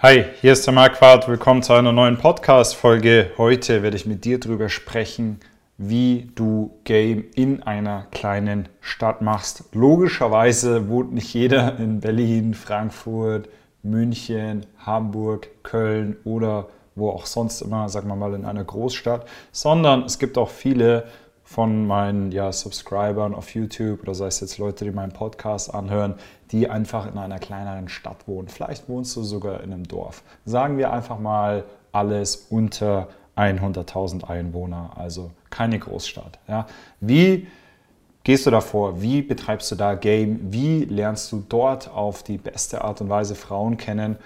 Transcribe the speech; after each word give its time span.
Hi, 0.00 0.26
hier 0.40 0.52
ist 0.52 0.64
der 0.64 0.74
Marquardt. 0.74 1.26
Willkommen 1.26 1.60
zu 1.64 1.72
einer 1.72 1.90
neuen 1.90 2.18
Podcast-Folge. 2.18 3.32
Heute 3.36 3.82
werde 3.82 3.96
ich 3.96 4.06
mit 4.06 4.24
dir 4.24 4.38
darüber 4.38 4.68
sprechen, 4.68 5.40
wie 5.76 6.30
du 6.36 6.78
Game 6.84 7.24
in 7.34 7.64
einer 7.64 8.06
kleinen 8.12 8.68
Stadt 8.80 9.22
machst. 9.22 9.64
Logischerweise 9.72 10.88
wohnt 10.88 11.12
nicht 11.14 11.34
jeder 11.34 11.80
in 11.80 11.98
Berlin, 11.98 12.54
Frankfurt, 12.54 13.48
München, 13.82 14.66
Hamburg, 14.78 15.48
Köln 15.64 16.16
oder 16.22 16.68
wo 16.94 17.10
auch 17.10 17.26
sonst 17.26 17.60
immer, 17.60 17.88
sagen 17.88 18.06
wir 18.06 18.14
mal, 18.14 18.34
in 18.34 18.44
einer 18.44 18.62
Großstadt, 18.62 19.26
sondern 19.50 20.04
es 20.04 20.20
gibt 20.20 20.38
auch 20.38 20.50
viele 20.50 21.06
von 21.48 21.86
meinen 21.86 22.30
ja, 22.30 22.52
Subscribern 22.52 23.34
auf 23.34 23.54
YouTube 23.54 24.02
oder 24.02 24.14
sei 24.14 24.26
es 24.26 24.40
jetzt 24.40 24.58
Leute, 24.58 24.84
die 24.84 24.90
meinen 24.90 25.12
Podcast 25.12 25.72
anhören, 25.72 26.16
die 26.50 26.68
einfach 26.68 27.10
in 27.10 27.16
einer 27.16 27.38
kleineren 27.38 27.88
Stadt 27.88 28.28
wohnen. 28.28 28.48
Vielleicht 28.48 28.86
wohnst 28.86 29.16
du 29.16 29.22
sogar 29.22 29.62
in 29.62 29.72
einem 29.72 29.88
Dorf. 29.88 30.22
Sagen 30.44 30.76
wir 30.76 30.92
einfach 30.92 31.18
mal 31.18 31.64
alles 31.90 32.48
unter 32.50 33.08
100.000 33.34 34.24
Einwohner, 34.28 34.90
also 34.96 35.30
keine 35.48 35.78
Großstadt. 35.78 36.38
Ja. 36.48 36.66
Wie 37.00 37.46
gehst 38.24 38.44
du 38.44 38.50
da 38.50 38.60
vor? 38.60 39.00
Wie 39.00 39.22
betreibst 39.22 39.70
du 39.70 39.74
da 39.74 39.94
Game? 39.94 40.52
Wie 40.52 40.84
lernst 40.84 41.32
du 41.32 41.42
dort 41.48 41.90
auf 41.90 42.22
die 42.22 42.36
beste 42.36 42.84
Art 42.84 43.00
und 43.00 43.08
Weise 43.08 43.34
Frauen 43.34 43.78
kennen? 43.78 44.16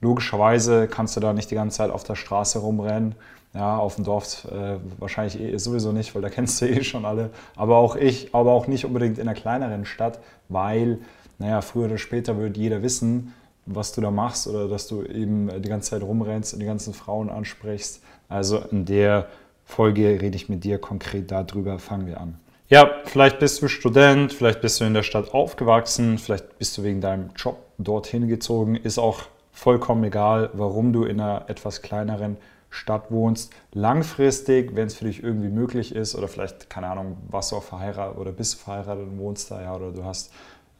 Logischerweise 0.00 0.88
kannst 0.88 1.14
du 1.14 1.20
da 1.20 1.34
nicht 1.34 1.50
die 1.50 1.56
ganze 1.56 1.76
Zeit 1.76 1.90
auf 1.90 2.04
der 2.04 2.16
Straße 2.16 2.58
rumrennen 2.58 3.16
ja, 3.54 3.76
auf 3.78 3.96
dem 3.96 4.04
Dorf 4.04 4.46
äh, 4.50 4.78
wahrscheinlich 4.98 5.40
eh, 5.40 5.56
sowieso 5.58 5.92
nicht, 5.92 6.14
weil 6.14 6.22
da 6.22 6.28
kennst 6.28 6.60
du 6.60 6.66
eh 6.68 6.84
schon 6.84 7.04
alle. 7.04 7.30
Aber 7.56 7.76
auch 7.76 7.96
ich, 7.96 8.34
aber 8.34 8.52
auch 8.52 8.66
nicht 8.66 8.84
unbedingt 8.84 9.18
in 9.18 9.28
einer 9.28 9.38
kleineren 9.38 9.84
Stadt, 9.84 10.20
weil, 10.48 10.98
naja, 11.38 11.60
früher 11.60 11.86
oder 11.86 11.98
später 11.98 12.38
wird 12.38 12.56
jeder 12.56 12.82
wissen, 12.82 13.34
was 13.66 13.92
du 13.92 14.00
da 14.00 14.10
machst 14.10 14.46
oder 14.46 14.68
dass 14.68 14.86
du 14.86 15.02
eben 15.04 15.48
die 15.62 15.68
ganze 15.68 15.90
Zeit 15.90 16.02
rumrennst 16.02 16.54
und 16.54 16.60
die 16.60 16.66
ganzen 16.66 16.94
Frauen 16.94 17.28
ansprichst. 17.28 18.02
Also 18.28 18.58
in 18.70 18.84
der 18.84 19.26
Folge 19.64 20.20
rede 20.20 20.36
ich 20.36 20.48
mit 20.48 20.64
dir 20.64 20.78
konkret 20.78 21.30
darüber. 21.30 21.78
Fangen 21.78 22.06
wir 22.06 22.20
an. 22.20 22.38
Ja, 22.68 22.88
vielleicht 23.04 23.40
bist 23.40 23.60
du 23.62 23.68
Student, 23.68 24.32
vielleicht 24.32 24.60
bist 24.60 24.80
du 24.80 24.84
in 24.84 24.94
der 24.94 25.02
Stadt 25.02 25.34
aufgewachsen, 25.34 26.18
vielleicht 26.18 26.58
bist 26.58 26.78
du 26.78 26.84
wegen 26.84 27.00
deinem 27.00 27.30
Job 27.36 27.58
dorthin 27.78 28.28
gezogen. 28.28 28.76
Ist 28.76 28.98
auch 28.98 29.22
vollkommen 29.50 30.04
egal, 30.04 30.50
warum 30.52 30.92
du 30.92 31.04
in 31.04 31.20
einer 31.20 31.44
etwas 31.48 31.82
kleineren 31.82 32.36
Stadt 32.70 33.10
wohnst, 33.10 33.52
langfristig, 33.72 34.74
wenn 34.76 34.86
es 34.86 34.94
für 34.94 35.04
dich 35.04 35.22
irgendwie 35.22 35.48
möglich 35.48 35.94
ist, 35.94 36.14
oder 36.14 36.28
vielleicht, 36.28 36.70
keine 36.70 36.88
Ahnung, 36.88 37.16
warst 37.28 37.52
du 37.52 37.56
auch 37.56 37.62
verheiratet 37.62 38.16
oder 38.16 38.32
bist 38.32 38.54
verheiratet 38.54 39.08
und 39.08 39.18
wohnst 39.18 39.50
da, 39.50 39.60
ja, 39.60 39.74
oder 39.74 39.90
du 39.90 40.04
hast 40.04 40.32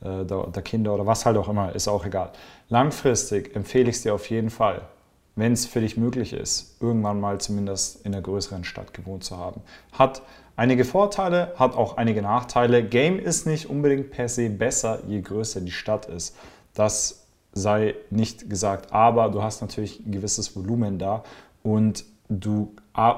äh, 0.02 0.24
da, 0.24 0.48
da 0.50 0.60
Kinder 0.62 0.94
oder 0.94 1.06
was 1.06 1.26
halt 1.26 1.36
auch 1.36 1.48
immer, 1.48 1.74
ist 1.74 1.88
auch 1.88 2.06
egal. 2.06 2.30
Langfristig 2.68 3.54
empfehle 3.56 3.90
ich 3.90 3.96
es 3.96 4.02
dir 4.02 4.14
auf 4.14 4.30
jeden 4.30 4.50
Fall, 4.50 4.82
wenn 5.36 5.52
es 5.52 5.66
für 5.66 5.80
dich 5.80 5.96
möglich 5.96 6.32
ist, 6.32 6.80
irgendwann 6.80 7.20
mal 7.20 7.40
zumindest 7.40 8.04
in 8.06 8.14
einer 8.14 8.22
größeren 8.22 8.64
Stadt 8.64 8.94
gewohnt 8.94 9.24
zu 9.24 9.36
haben. 9.36 9.60
Hat 9.92 10.22
einige 10.56 10.84
Vorteile, 10.84 11.54
hat 11.56 11.74
auch 11.74 11.96
einige 11.96 12.22
Nachteile. 12.22 12.84
Game 12.84 13.18
ist 13.18 13.46
nicht 13.46 13.68
unbedingt 13.68 14.10
per 14.10 14.28
se 14.28 14.48
besser, 14.48 15.00
je 15.06 15.20
größer 15.20 15.60
die 15.60 15.72
Stadt 15.72 16.06
ist. 16.06 16.36
Das 16.74 17.26
sei 17.52 17.94
nicht 18.10 18.48
gesagt, 18.48 18.92
aber 18.92 19.28
du 19.28 19.42
hast 19.42 19.60
natürlich 19.60 20.04
ein 20.06 20.12
gewisses 20.12 20.54
Volumen 20.54 20.98
da 20.98 21.24
und 21.62 22.04
du, 22.30 22.74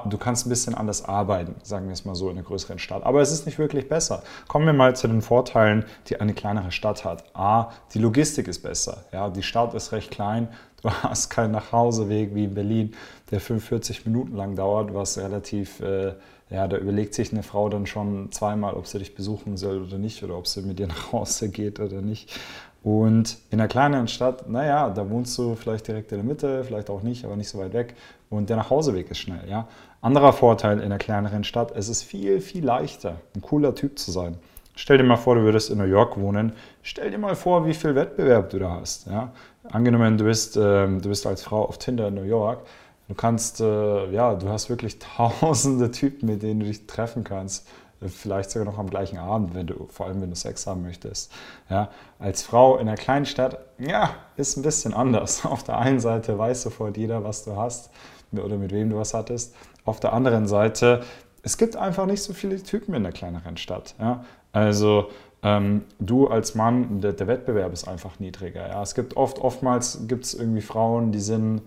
du 0.09 0.17
kannst 0.17 0.45
ein 0.45 0.49
bisschen 0.49 0.75
anders 0.75 1.05
arbeiten, 1.05 1.55
sagen 1.63 1.85
wir 1.85 1.93
es 1.93 2.03
mal 2.03 2.15
so, 2.15 2.29
in 2.29 2.37
einer 2.37 2.45
größeren 2.45 2.79
Stadt. 2.79 3.03
Aber 3.03 3.21
es 3.21 3.31
ist 3.31 3.45
nicht 3.45 3.59
wirklich 3.59 3.87
besser. 3.87 4.23
Kommen 4.47 4.65
wir 4.65 4.73
mal 4.73 4.95
zu 4.95 5.07
den 5.07 5.21
Vorteilen, 5.21 5.85
die 6.07 6.19
eine 6.19 6.33
kleinere 6.33 6.71
Stadt 6.71 7.05
hat. 7.05 7.23
A, 7.35 7.71
die 7.93 7.99
Logistik 7.99 8.47
ist 8.47 8.63
besser. 8.63 9.05
Ja, 9.11 9.29
die 9.29 9.43
Stadt 9.43 9.73
ist 9.73 9.91
recht 9.91 10.11
klein. 10.11 10.49
Du 10.81 10.89
hast 11.03 11.29
keinen 11.29 11.51
Nachhauseweg 11.51 12.33
wie 12.35 12.45
in 12.45 12.55
Berlin, 12.55 12.95
der 13.31 13.39
45 13.39 14.05
Minuten 14.05 14.35
lang 14.35 14.55
dauert, 14.55 14.93
was 14.93 15.17
relativ, 15.17 15.79
äh, 15.79 16.13
ja, 16.49 16.67
da 16.67 16.77
überlegt 16.77 17.13
sich 17.13 17.31
eine 17.31 17.43
Frau 17.43 17.69
dann 17.69 17.85
schon 17.85 18.31
zweimal, 18.31 18.73
ob 18.73 18.87
sie 18.87 18.99
dich 18.99 19.15
besuchen 19.15 19.57
soll 19.57 19.83
oder 19.83 19.97
nicht 19.97 20.23
oder 20.23 20.37
ob 20.37 20.47
sie 20.47 20.61
mit 20.61 20.79
dir 20.79 20.87
nach 20.87 21.11
Hause 21.11 21.49
geht 21.49 21.79
oder 21.79 22.01
nicht. 22.01 22.37
Und 22.83 23.37
in 23.49 23.61
einer 23.61 23.69
kleineren 23.69 24.09
Stadt, 24.09 24.49
naja, 24.49 24.89
da 24.89 25.09
wohnst 25.09 25.37
du 25.37 25.55
vielleicht 25.55 25.87
direkt 25.87 26.11
in 26.11 26.17
der 26.17 26.25
Mitte, 26.25 26.65
vielleicht 26.65 26.89
auch 26.89 27.01
nicht, 27.01 27.23
aber 27.23 27.37
nicht 27.37 27.47
so 27.47 27.57
weit 27.57 27.73
weg. 27.73 27.95
Und 28.29 28.49
der 28.49 28.57
Nachhauseweg 28.57 29.09
ist 29.09 29.19
schnell. 29.19 29.47
Ja? 29.47 29.67
Anderer 30.01 30.33
Vorteil 30.33 30.79
in 30.79 30.85
einer 30.85 30.97
kleineren 30.97 31.45
Stadt, 31.45 31.71
es 31.75 31.87
ist 31.87 32.03
viel, 32.03 32.41
viel 32.41 32.65
leichter, 32.65 33.15
ein 33.35 33.41
cooler 33.41 33.73
Typ 33.73 33.97
zu 33.97 34.11
sein. 34.11 34.37
Stell 34.75 34.97
dir 34.97 35.05
mal 35.05 35.15
vor, 35.15 35.35
du 35.35 35.43
würdest 35.43 35.69
in 35.69 35.77
New 35.77 35.85
York 35.85 36.19
wohnen. 36.19 36.53
Stell 36.81 37.11
dir 37.11 37.19
mal 37.19 37.35
vor, 37.35 37.65
wie 37.65 37.73
viel 37.73 37.95
Wettbewerb 37.95 38.49
du 38.49 38.59
da 38.59 38.71
hast. 38.81 39.07
Ja? 39.07 39.31
Angenommen, 39.63 40.17
du 40.17 40.25
bist, 40.25 40.57
äh, 40.57 40.87
du 40.87 41.07
bist 41.07 41.25
als 41.25 41.41
Frau 41.43 41.63
auf 41.63 41.77
Tinder 41.77 42.09
in 42.09 42.15
New 42.15 42.23
York. 42.23 42.65
Du 43.07 43.13
kannst, 43.13 43.61
äh, 43.61 44.11
ja, 44.11 44.33
du 44.33 44.49
hast 44.49 44.69
wirklich 44.69 44.99
tausende 45.15 45.89
Typen, 45.91 46.27
mit 46.27 46.43
denen 46.43 46.59
du 46.59 46.65
dich 46.65 46.85
treffen 46.85 47.23
kannst 47.23 47.65
vielleicht 48.09 48.51
sogar 48.51 48.65
noch 48.65 48.77
am 48.77 48.89
gleichen 48.89 49.17
Abend, 49.17 49.53
wenn 49.53 49.67
du, 49.67 49.87
vor 49.89 50.07
allem 50.07 50.21
wenn 50.21 50.29
du 50.29 50.35
Sex 50.35 50.67
haben 50.67 50.81
möchtest. 50.83 51.31
Ja, 51.69 51.89
als 52.19 52.43
Frau 52.43 52.77
in 52.77 52.87
einer 52.87 52.97
kleinen 52.97 53.25
Stadt, 53.25 53.59
ja, 53.79 54.11
ist 54.35 54.57
ein 54.57 54.63
bisschen 54.63 54.93
anders. 54.93 55.45
Auf 55.45 55.63
der 55.63 55.77
einen 55.77 55.99
Seite 55.99 56.37
weiß 56.37 56.63
sofort 56.63 56.97
jeder, 56.97 57.23
was 57.23 57.43
du 57.43 57.55
hast 57.55 57.89
oder 58.31 58.57
mit 58.57 58.71
wem 58.71 58.89
du 58.89 58.97
was 58.97 59.13
hattest. 59.13 59.55
Auf 59.85 59.99
der 59.99 60.13
anderen 60.13 60.47
Seite, 60.47 61.03
es 61.43 61.57
gibt 61.57 61.75
einfach 61.75 62.05
nicht 62.05 62.23
so 62.23 62.33
viele 62.33 62.61
Typen 62.61 62.93
in 62.95 63.03
der 63.03 63.11
kleineren 63.11 63.57
Stadt. 63.57 63.95
Ja? 63.99 64.23
Also 64.51 65.09
ähm, 65.43 65.83
du 65.99 66.27
als 66.27 66.55
Mann, 66.55 67.01
der, 67.01 67.13
der, 67.13 67.27
Wettbewerb 67.27 67.73
ist 67.73 67.87
einfach 67.87 68.19
niedriger. 68.19 68.67
Ja? 68.67 68.81
Es 68.81 68.95
gibt 68.95 69.17
oft, 69.17 69.39
oftmals 69.39 70.07
gibt 70.07 70.25
es 70.25 70.33
irgendwie 70.33 70.61
Frauen, 70.61 71.11
die 71.11 71.19
sind 71.19 71.61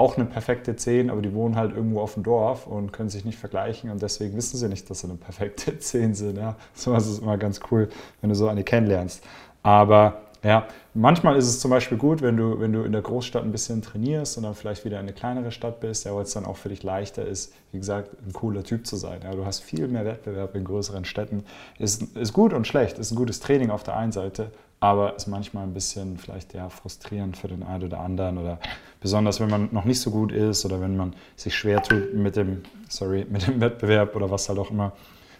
auch 0.00 0.16
eine 0.16 0.24
perfekte 0.24 0.74
10, 0.74 1.10
aber 1.10 1.20
die 1.20 1.34
wohnen 1.34 1.56
halt 1.56 1.76
irgendwo 1.76 2.00
auf 2.00 2.14
dem 2.14 2.22
Dorf 2.22 2.66
und 2.66 2.92
können 2.92 3.10
sich 3.10 3.24
nicht 3.24 3.38
vergleichen 3.38 3.90
und 3.90 4.02
deswegen 4.02 4.36
wissen 4.36 4.56
sie 4.56 4.68
nicht, 4.68 4.88
dass 4.88 5.00
sie 5.00 5.08
eine 5.08 5.16
perfekte 5.16 5.78
10 5.78 6.14
sind. 6.14 6.38
Ja. 6.38 6.56
So 6.74 6.94
ist 6.94 7.06
es 7.06 7.18
immer 7.18 7.36
ganz 7.36 7.60
cool, 7.70 7.88
wenn 8.20 8.30
du 8.30 8.36
so 8.36 8.48
eine 8.48 8.64
kennenlernst. 8.64 9.22
Aber 9.62 10.22
ja, 10.42 10.66
manchmal 10.94 11.36
ist 11.36 11.46
es 11.46 11.60
zum 11.60 11.70
Beispiel 11.70 11.98
gut, 11.98 12.22
wenn 12.22 12.38
du, 12.38 12.60
wenn 12.60 12.72
du 12.72 12.82
in 12.82 12.92
der 12.92 13.02
Großstadt 13.02 13.44
ein 13.44 13.52
bisschen 13.52 13.82
trainierst 13.82 14.38
und 14.38 14.44
dann 14.44 14.54
vielleicht 14.54 14.86
wieder 14.86 14.96
in 14.96 15.02
eine 15.02 15.12
kleinere 15.12 15.52
Stadt 15.52 15.80
bist, 15.80 16.06
ja, 16.06 16.14
weil 16.14 16.22
es 16.22 16.32
dann 16.32 16.46
auch 16.46 16.56
für 16.56 16.70
dich 16.70 16.82
leichter 16.82 17.26
ist, 17.26 17.52
wie 17.72 17.78
gesagt, 17.78 18.10
ein 18.26 18.32
cooler 18.32 18.64
Typ 18.64 18.86
zu 18.86 18.96
sein. 18.96 19.20
Ja, 19.22 19.32
du 19.32 19.44
hast 19.44 19.60
viel 19.60 19.86
mehr 19.86 20.06
Wettbewerb 20.06 20.54
in 20.54 20.64
größeren 20.64 21.04
Städten. 21.04 21.44
Ist, 21.78 22.16
ist 22.16 22.32
gut 22.32 22.54
und 22.54 22.66
schlecht, 22.66 22.98
ist 22.98 23.10
ein 23.10 23.16
gutes 23.16 23.40
Training 23.40 23.68
auf 23.70 23.82
der 23.82 23.96
einen 23.98 24.12
Seite, 24.12 24.50
aber 24.80 25.14
ist 25.14 25.26
manchmal 25.26 25.64
ein 25.64 25.74
bisschen 25.74 26.16
vielleicht 26.16 26.54
ja 26.54 26.70
frustrierend 26.70 27.36
für 27.36 27.48
den 27.48 27.62
einen 27.62 27.84
oder 27.84 28.00
anderen 28.00 28.38
oder 28.38 28.58
besonders 29.00 29.38
wenn 29.38 29.50
man 29.50 29.68
noch 29.72 29.84
nicht 29.84 30.00
so 30.00 30.10
gut 30.10 30.32
ist 30.32 30.64
oder 30.64 30.80
wenn 30.80 30.96
man 30.96 31.14
sich 31.36 31.54
schwer 31.54 31.82
tut 31.82 32.14
mit 32.14 32.36
dem, 32.36 32.62
sorry, 32.88 33.26
mit 33.30 33.46
dem 33.46 33.60
Wettbewerb 33.60 34.16
oder 34.16 34.30
was 34.30 34.48
halt 34.48 34.58
auch 34.58 34.70
immer. 34.70 34.92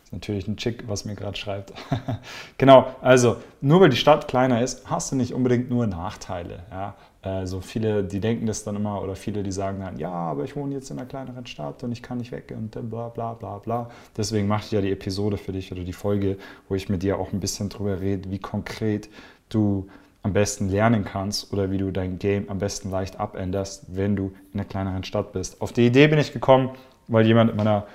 Ist 0.05 0.13
natürlich 0.13 0.47
ein 0.47 0.57
Chick, 0.57 0.85
was 0.89 1.05
mir 1.05 1.15
gerade 1.15 1.39
schreibt. 1.39 1.73
genau, 2.59 2.95
also 3.01 3.37
nur 3.61 3.81
weil 3.81 3.91
die 3.91 3.97
Stadt 3.97 4.29
kleiner 4.29 4.61
ist, 4.61 4.91
hast 4.91 5.13
du 5.13 5.17
nicht 5.17 5.33
unbedingt 5.33 5.71
nur 5.71 5.87
Nachteile. 5.87 6.65
Ja? 6.71 6.95
Also 7.23 7.61
viele, 7.61 8.03
die 8.03 8.19
denken 8.19 8.47
das 8.47 8.65
dann 8.65 8.77
immer 8.77 9.03
oder 9.03 9.15
viele, 9.15 9.43
die 9.43 9.53
sagen 9.53 9.81
dann, 9.81 9.99
ja, 9.99 10.11
aber 10.11 10.45
ich 10.45 10.57
wohne 10.57 10.75
jetzt 10.75 10.91
in 10.91 10.99
einer 10.99 11.07
kleineren 11.07 11.47
Stadt 11.47 11.83
und 11.85 11.93
ich 11.93 12.03
kann 12.03 12.17
nicht 12.17 12.33
weg 12.33 12.55
und 12.57 12.71
bla 12.89 13.09
bla 13.09 13.35
bla 13.35 13.59
bla. 13.59 13.91
Deswegen 14.17 14.49
mache 14.49 14.65
ich 14.65 14.71
ja 14.71 14.81
die 14.81 14.91
Episode 14.91 15.37
für 15.37 15.53
dich 15.53 15.71
oder 15.71 15.83
die 15.83 15.93
Folge, 15.93 16.39
wo 16.69 16.75
ich 16.75 16.89
mit 16.89 17.03
dir 17.03 17.19
auch 17.19 17.33
ein 17.33 17.41
bisschen 17.41 17.69
drüber 17.69 18.01
rede, 18.01 18.31
wie 18.31 18.39
konkret 18.39 19.11
du 19.51 19.87
am 20.23 20.33
besten 20.33 20.71
lernen 20.71 21.05
kannst 21.05 21.53
oder 21.53 21.71
wie 21.71 21.79
du 21.79 21.91
dein 21.91 22.19
Game 22.19 22.49
am 22.49 22.59
besten 22.59 22.91
leicht 22.91 23.21
abänderst, 23.21 23.85
wenn 23.95 24.17
du 24.17 24.33
in 24.53 24.61
einer 24.61 24.69
kleineren 24.69 25.05
Stadt 25.05 25.33
bist. 25.33 25.61
Auf 25.61 25.73
die 25.73 25.87
Idee 25.87 26.09
bin 26.09 26.19
ich 26.19 26.33
gekommen, 26.33 26.71
weil 27.09 27.27
jemand 27.27 27.51
in 27.51 27.57
meiner 27.57 27.87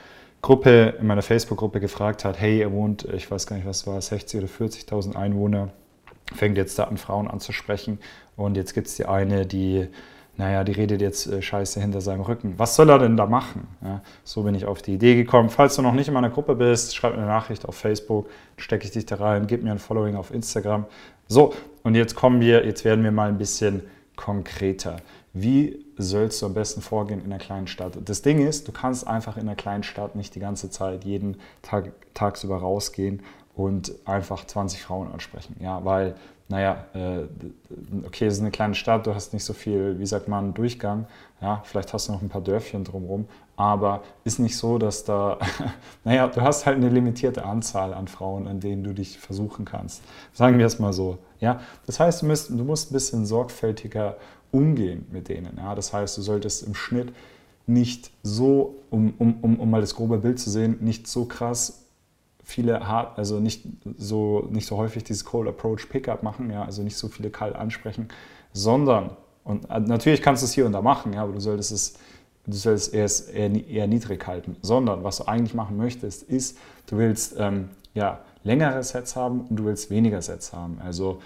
Gruppe, 0.41 0.95
in 0.99 1.07
meiner 1.07 1.23
Facebook-Gruppe 1.23 1.79
gefragt 1.79 2.25
hat, 2.25 2.39
hey, 2.39 2.61
er 2.61 2.71
wohnt, 2.71 3.05
ich 3.05 3.29
weiß 3.29 3.47
gar 3.47 3.55
nicht, 3.55 3.65
was 3.65 3.87
war, 3.87 3.99
60 3.99 4.41
oder 4.41 4.47
40.000 4.47 5.15
Einwohner 5.15 5.69
fängt 6.33 6.57
jetzt 6.57 6.79
da 6.79 6.85
an, 6.85 6.97
Frauen 6.97 7.27
anzusprechen. 7.27 7.99
Und 8.35 8.57
jetzt 8.57 8.73
gibt 8.73 8.87
es 8.87 8.95
die 8.95 9.05
eine, 9.05 9.45
die, 9.45 9.87
naja, 10.37 10.63
die 10.63 10.73
redet 10.73 11.01
jetzt 11.01 11.27
äh, 11.27 11.41
Scheiße 11.41 11.79
hinter 11.79 12.01
seinem 12.01 12.21
Rücken. 12.21 12.55
Was 12.57 12.75
soll 12.75 12.89
er 12.89 12.99
denn 12.99 13.17
da 13.17 13.25
machen? 13.25 13.67
Ja, 13.83 14.01
so 14.23 14.43
bin 14.43 14.55
ich 14.55 14.65
auf 14.65 14.81
die 14.81 14.93
Idee 14.93 15.15
gekommen. 15.15 15.49
Falls 15.49 15.75
du 15.75 15.81
noch 15.81 15.93
nicht 15.93 16.07
in 16.07 16.13
meiner 16.13 16.29
Gruppe 16.29 16.55
bist, 16.55 16.95
schreib 16.95 17.13
mir 17.13 17.19
eine 17.19 17.27
Nachricht 17.27 17.65
auf 17.65 17.75
Facebook, 17.75 18.29
stecke 18.57 18.85
ich 18.85 18.91
dich 18.91 19.05
da 19.05 19.15
rein, 19.15 19.47
gib 19.47 19.63
mir 19.63 19.71
ein 19.71 19.79
Following 19.79 20.15
auf 20.15 20.31
Instagram. 20.31 20.85
So, 21.27 21.53
und 21.83 21.95
jetzt 21.95 22.15
kommen 22.15 22.41
wir, 22.41 22.65
jetzt 22.65 22.83
werden 22.85 23.03
wir 23.03 23.11
mal 23.11 23.29
ein 23.29 23.37
bisschen 23.37 23.83
konkreter. 24.15 24.97
Wie 25.33 25.85
sollst 25.97 26.41
du 26.41 26.45
am 26.45 26.53
besten 26.53 26.81
vorgehen 26.81 27.19
in 27.19 27.25
einer 27.25 27.39
kleinen 27.39 27.67
Stadt? 27.67 27.97
Das 28.05 28.21
Ding 28.21 28.45
ist, 28.45 28.67
du 28.67 28.71
kannst 28.71 29.05
einfach 29.05 29.35
in 29.35 29.43
einer 29.43 29.55
kleinen 29.55 29.83
Stadt 29.83 30.15
nicht 30.15 30.33
die 30.35 30.39
ganze 30.39 30.69
Zeit 30.69 31.03
jeden 31.03 31.37
Tag 31.61 31.91
tagsüber 32.13 32.57
rausgehen 32.57 33.21
und 33.55 33.93
einfach 34.05 34.45
20 34.45 34.81
Frauen 34.81 35.11
ansprechen. 35.11 35.55
Ja, 35.59 35.83
weil, 35.85 36.15
naja, 36.49 36.85
äh, 36.93 37.23
okay, 38.05 38.27
es 38.27 38.35
ist 38.35 38.41
eine 38.41 38.51
kleine 38.51 38.75
Stadt, 38.75 39.07
du 39.07 39.15
hast 39.15 39.33
nicht 39.33 39.45
so 39.45 39.53
viel, 39.53 39.97
wie 39.97 40.05
sagt 40.05 40.27
man, 40.27 40.53
Durchgang. 40.53 41.07
Ja, 41.41 41.61
vielleicht 41.63 41.93
hast 41.93 42.07
du 42.07 42.11
noch 42.11 42.21
ein 42.21 42.29
paar 42.29 42.41
Dörfchen 42.41 42.83
drumherum, 42.83 43.27
aber 43.55 44.03
ist 44.25 44.39
nicht 44.39 44.57
so, 44.57 44.77
dass 44.77 45.05
da, 45.05 45.39
naja, 46.03 46.27
du 46.27 46.41
hast 46.41 46.65
halt 46.65 46.77
eine 46.77 46.89
limitierte 46.89 47.45
Anzahl 47.45 47.93
an 47.93 48.07
Frauen, 48.07 48.47
an 48.47 48.59
denen 48.59 48.83
du 48.83 48.93
dich 48.93 49.17
versuchen 49.17 49.63
kannst. 49.63 50.01
Sagen 50.33 50.57
wir 50.57 50.65
es 50.65 50.79
mal 50.79 50.91
so. 50.93 51.17
Ja, 51.39 51.61
das 51.85 51.99
heißt, 51.99 52.21
du 52.21 52.25
musst, 52.25 52.49
du 52.49 52.63
musst 52.63 52.91
ein 52.91 52.93
bisschen 52.93 53.25
sorgfältiger 53.25 54.17
umgehen 54.51 55.05
mit 55.11 55.29
denen. 55.29 55.57
Ja? 55.57 55.75
Das 55.75 55.93
heißt, 55.93 56.17
du 56.17 56.21
solltest 56.21 56.63
im 56.63 56.75
Schnitt 56.75 57.13
nicht 57.67 58.11
so, 58.21 58.75
um, 58.89 59.13
um, 59.17 59.37
um, 59.41 59.59
um 59.59 59.69
mal 59.69 59.81
das 59.81 59.95
grobe 59.95 60.17
Bild 60.17 60.39
zu 60.39 60.49
sehen, 60.49 60.77
nicht 60.81 61.07
so 61.07 61.25
krass 61.25 61.84
viele 62.45 62.87
hart, 62.87 63.17
also 63.17 63.39
nicht 63.39 63.63
so, 63.97 64.47
nicht 64.51 64.67
so 64.67 64.77
häufig 64.77 65.03
dieses 65.03 65.25
Cold 65.25 65.49
Approach 65.49 65.89
Pickup 65.89 66.23
machen, 66.23 66.51
ja, 66.51 66.63
also 66.63 66.83
nicht 66.83 66.95
so 66.95 67.07
viele 67.07 67.31
kalt 67.31 67.55
ansprechen, 67.55 68.07
sondern, 68.53 69.17
und 69.43 69.69
äh, 69.69 69.79
natürlich 69.79 70.21
kannst 70.21 70.43
du 70.43 70.45
es 70.45 70.53
hier 70.53 70.65
und 70.65 70.71
da 70.71 70.81
machen, 70.81 71.11
ja, 71.13 71.23
aber 71.23 71.33
du 71.33 71.39
solltest 71.39 71.71
es, 71.71 71.95
du 72.45 72.53
solltest 72.53 72.93
es 72.93 73.21
eher, 73.21 73.67
eher 73.67 73.87
niedrig 73.87 74.25
halten, 74.27 74.55
sondern 74.61 75.03
was 75.03 75.17
du 75.17 75.27
eigentlich 75.27 75.55
machen 75.55 75.75
möchtest, 75.75 76.23
ist, 76.23 76.57
du 76.85 76.97
willst 76.97 77.35
ähm, 77.37 77.69
ja, 77.95 78.19
längere 78.43 78.83
Sets 78.83 79.15
haben 79.15 79.41
und 79.49 79.55
du 79.55 79.65
willst 79.65 79.89
weniger 79.89 80.21
Sets 80.21 80.53
haben. 80.53 80.79
Also 80.83 81.21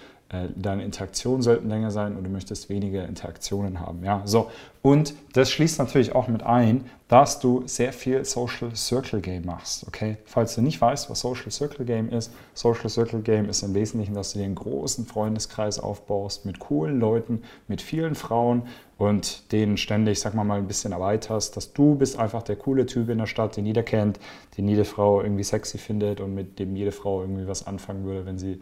deine 0.54 0.84
Interaktionen 0.84 1.42
sollten 1.42 1.68
länger 1.68 1.90
sein 1.90 2.16
und 2.16 2.22
du 2.22 2.30
möchtest 2.30 2.68
weniger 2.68 3.06
Interaktionen 3.06 3.80
haben. 3.80 4.04
Ja, 4.04 4.22
so. 4.26 4.50
Und 4.82 5.14
das 5.34 5.50
schließt 5.50 5.78
natürlich 5.78 6.14
auch 6.14 6.28
mit 6.28 6.42
ein, 6.42 6.84
dass 7.08 7.40
du 7.40 7.64
sehr 7.66 7.92
viel 7.92 8.24
Social 8.24 8.74
Circle 8.74 9.20
Game 9.20 9.44
machst. 9.44 9.86
Okay, 9.86 10.16
falls 10.24 10.54
du 10.54 10.62
nicht 10.62 10.80
weißt, 10.80 11.10
was 11.10 11.20
Social 11.20 11.50
Circle 11.50 11.84
Game 11.84 12.08
ist, 12.08 12.32
Social 12.54 12.88
Circle 12.88 13.20
Game 13.20 13.48
ist 13.48 13.62
im 13.62 13.74
Wesentlichen, 13.74 14.14
dass 14.14 14.32
du 14.32 14.38
dir 14.38 14.44
einen 14.44 14.54
großen 14.54 15.04
Freundeskreis 15.04 15.80
aufbaust 15.80 16.46
mit 16.46 16.60
coolen 16.60 17.00
Leuten, 17.00 17.42
mit 17.66 17.82
vielen 17.82 18.14
Frauen 18.14 18.62
und 18.96 19.50
den 19.50 19.76
ständig, 19.76 20.20
sag 20.20 20.34
mal 20.34 20.44
mal, 20.44 20.58
ein 20.58 20.68
bisschen 20.68 20.92
erweiterst, 20.92 21.56
dass 21.56 21.72
du 21.72 21.96
bist 21.96 22.18
einfach 22.18 22.42
der 22.42 22.56
coole 22.56 22.86
Typ 22.86 23.08
in 23.08 23.18
der 23.18 23.26
Stadt, 23.26 23.56
den 23.56 23.66
jeder 23.66 23.82
kennt, 23.82 24.20
den 24.56 24.68
jede 24.68 24.84
Frau 24.84 25.20
irgendwie 25.20 25.44
sexy 25.44 25.78
findet 25.78 26.20
und 26.20 26.34
mit 26.34 26.58
dem 26.58 26.76
jede 26.76 26.92
Frau 26.92 27.22
irgendwie 27.22 27.48
was 27.48 27.66
anfangen 27.66 28.04
würde, 28.04 28.24
wenn 28.24 28.38
sie 28.38 28.60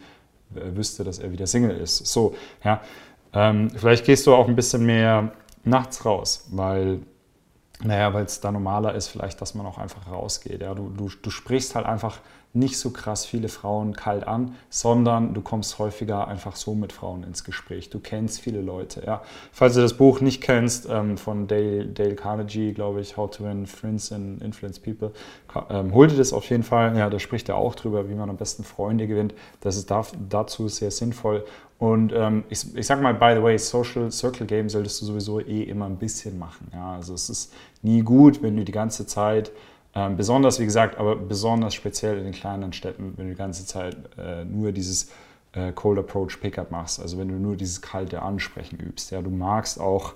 wüsste, 0.50 1.04
dass 1.04 1.18
er 1.18 1.32
wieder 1.32 1.46
Single 1.46 1.76
ist. 1.76 2.06
So, 2.06 2.34
ja. 2.64 2.80
Ähm, 3.32 3.70
vielleicht 3.70 4.04
gehst 4.06 4.26
du 4.26 4.34
auch 4.34 4.48
ein 4.48 4.56
bisschen 4.56 4.86
mehr 4.86 5.32
nachts 5.64 6.04
raus, 6.04 6.48
weil 6.50 7.00
naja, 7.84 8.12
weil 8.12 8.25
es 8.25 8.40
da 8.40 8.50
normaler 8.50 8.94
ist, 8.94 9.08
vielleicht, 9.08 9.40
dass 9.40 9.54
man 9.54 9.64
auch 9.66 9.78
einfach 9.78 10.10
rausgeht. 10.10 10.62
Ja? 10.62 10.75
Du, 10.75 10.88
du, 10.88 11.08
du 11.22 11.30
sprichst 11.30 11.75
halt 11.75 11.86
einfach 11.86 12.20
nicht 12.54 12.78
so 12.78 12.90
krass 12.90 13.26
viele 13.26 13.48
Frauen 13.48 13.94
kalt 13.94 14.26
an, 14.26 14.54
sondern 14.70 15.34
du 15.34 15.42
kommst 15.42 15.78
häufiger 15.78 16.26
einfach 16.26 16.56
so 16.56 16.75
mit 16.75 16.92
Frauen 16.92 17.22
ins 17.22 17.44
Gespräch. 17.44 17.90
Du 17.90 18.00
kennst 18.00 18.40
viele 18.40 18.62
Leute. 18.62 19.04
Ja? 19.06 19.22
Falls 19.52 19.75
du 19.75 19.80
das 19.80 19.94
Buch 19.94 20.20
nicht 20.20 20.40
kennst, 20.40 20.88
ähm, 20.90 21.19
von 21.19 21.46
Dale, 21.46 21.86
Dale 21.86 22.14
Carnegie, 22.14 22.72
glaube 22.72 23.00
ich, 23.00 23.16
How 23.16 23.30
to 23.30 23.44
Win 23.44 23.66
Friends 23.66 24.10
and 24.12 24.42
Influence 24.42 24.80
People, 24.80 25.12
ähm, 25.69 25.92
hol 25.92 26.08
dir 26.08 26.16
das 26.16 26.32
auf 26.32 26.48
jeden 26.50 26.62
Fall. 26.62 26.96
Ja, 26.96 27.10
da 27.10 27.19
spricht 27.19 27.48
er 27.48 27.56
auch 27.56 27.75
drüber, 27.75 28.08
wie 28.08 28.14
man 28.14 28.30
am 28.30 28.36
besten 28.36 28.64
Freunde 28.64 29.06
gewinnt. 29.06 29.34
Das 29.60 29.76
ist 29.76 29.90
da, 29.90 30.04
dazu 30.28 30.69
sehr 30.69 30.90
sinnvoll. 30.90 31.44
Und 31.78 32.12
ähm, 32.12 32.44
ich, 32.48 32.76
ich 32.76 32.86
sag 32.86 33.00
mal, 33.00 33.14
by 33.14 33.34
the 33.36 33.42
way, 33.42 33.56
Social 33.56 34.10
Circle 34.10 34.46
Game 34.46 34.69
solltest 34.69 35.00
du 35.00 35.06
sowieso 35.06 35.40
eh 35.40 35.62
immer 35.62 35.86
ein 35.86 35.96
bisschen 35.96 36.38
machen. 36.38 36.69
Ja? 36.72 36.94
Also 36.94 37.14
es 37.14 37.30
ist 37.30 37.52
nie 37.82 38.02
gut, 38.02 38.42
wenn 38.42 38.56
du 38.56 38.64
die 38.64 38.72
ganze 38.72 39.06
Zeit 39.06 39.52
ähm, 39.94 40.16
besonders, 40.16 40.58
wie 40.58 40.64
gesagt, 40.64 40.98
aber 40.98 41.14
besonders 41.16 41.75
speziell 41.75 42.19
in 42.19 42.25
den 42.25 42.32
kleinen 42.32 42.72
Städten, 42.72 43.14
wenn 43.16 43.26
du 43.26 43.32
die 43.32 43.38
ganze 43.38 43.64
Zeit 43.64 43.96
äh, 44.19 44.44
nur 44.44 44.72
dieses 44.72 45.10
äh, 45.52 45.72
Cold 45.72 45.98
Approach 45.98 46.40
Pickup 46.40 46.70
machst, 46.70 47.00
also 47.00 47.16
wenn 47.16 47.28
du 47.28 47.34
nur 47.34 47.56
dieses 47.56 47.80
kalte 47.80 48.22
Ansprechen 48.22 48.78
übst. 48.78 49.12
Ja, 49.12 49.22
du 49.22 49.30
magst 49.30 49.80
auch 49.80 50.14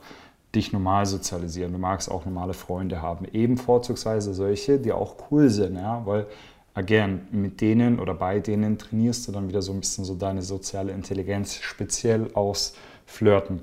dich 0.55 0.73
normal 0.73 1.07
sozialisieren, 1.07 1.73
du 1.73 1.79
magst 1.79 2.11
auch 2.11 2.25
normale 2.25 2.53
Freunde 2.53 3.01
haben, 3.01 3.25
eben 3.33 3.57
vorzugsweise 3.57 4.35
solche, 4.35 4.79
die 4.79 4.93
auch 4.93 5.15
cool 5.31 5.49
sind, 5.49 5.77
ja, 5.77 6.03
weil 6.05 6.27
again, 6.75 7.27
mit 7.31 7.61
denen 7.61 7.99
oder 7.99 8.15
bei 8.15 8.41
denen 8.41 8.79
trainierst 8.79 9.29
du 9.29 9.33
dann 9.33 9.49
wieder 9.49 9.63
so 9.63 9.73
ein 9.73 9.81
bisschen 9.81 10.05
so 10.05 10.15
deine 10.15 10.43
soziale 10.43 10.93
Intelligenz, 10.93 11.57
speziell 11.57 12.31
aus 12.35 12.75
Flirten 13.07 13.61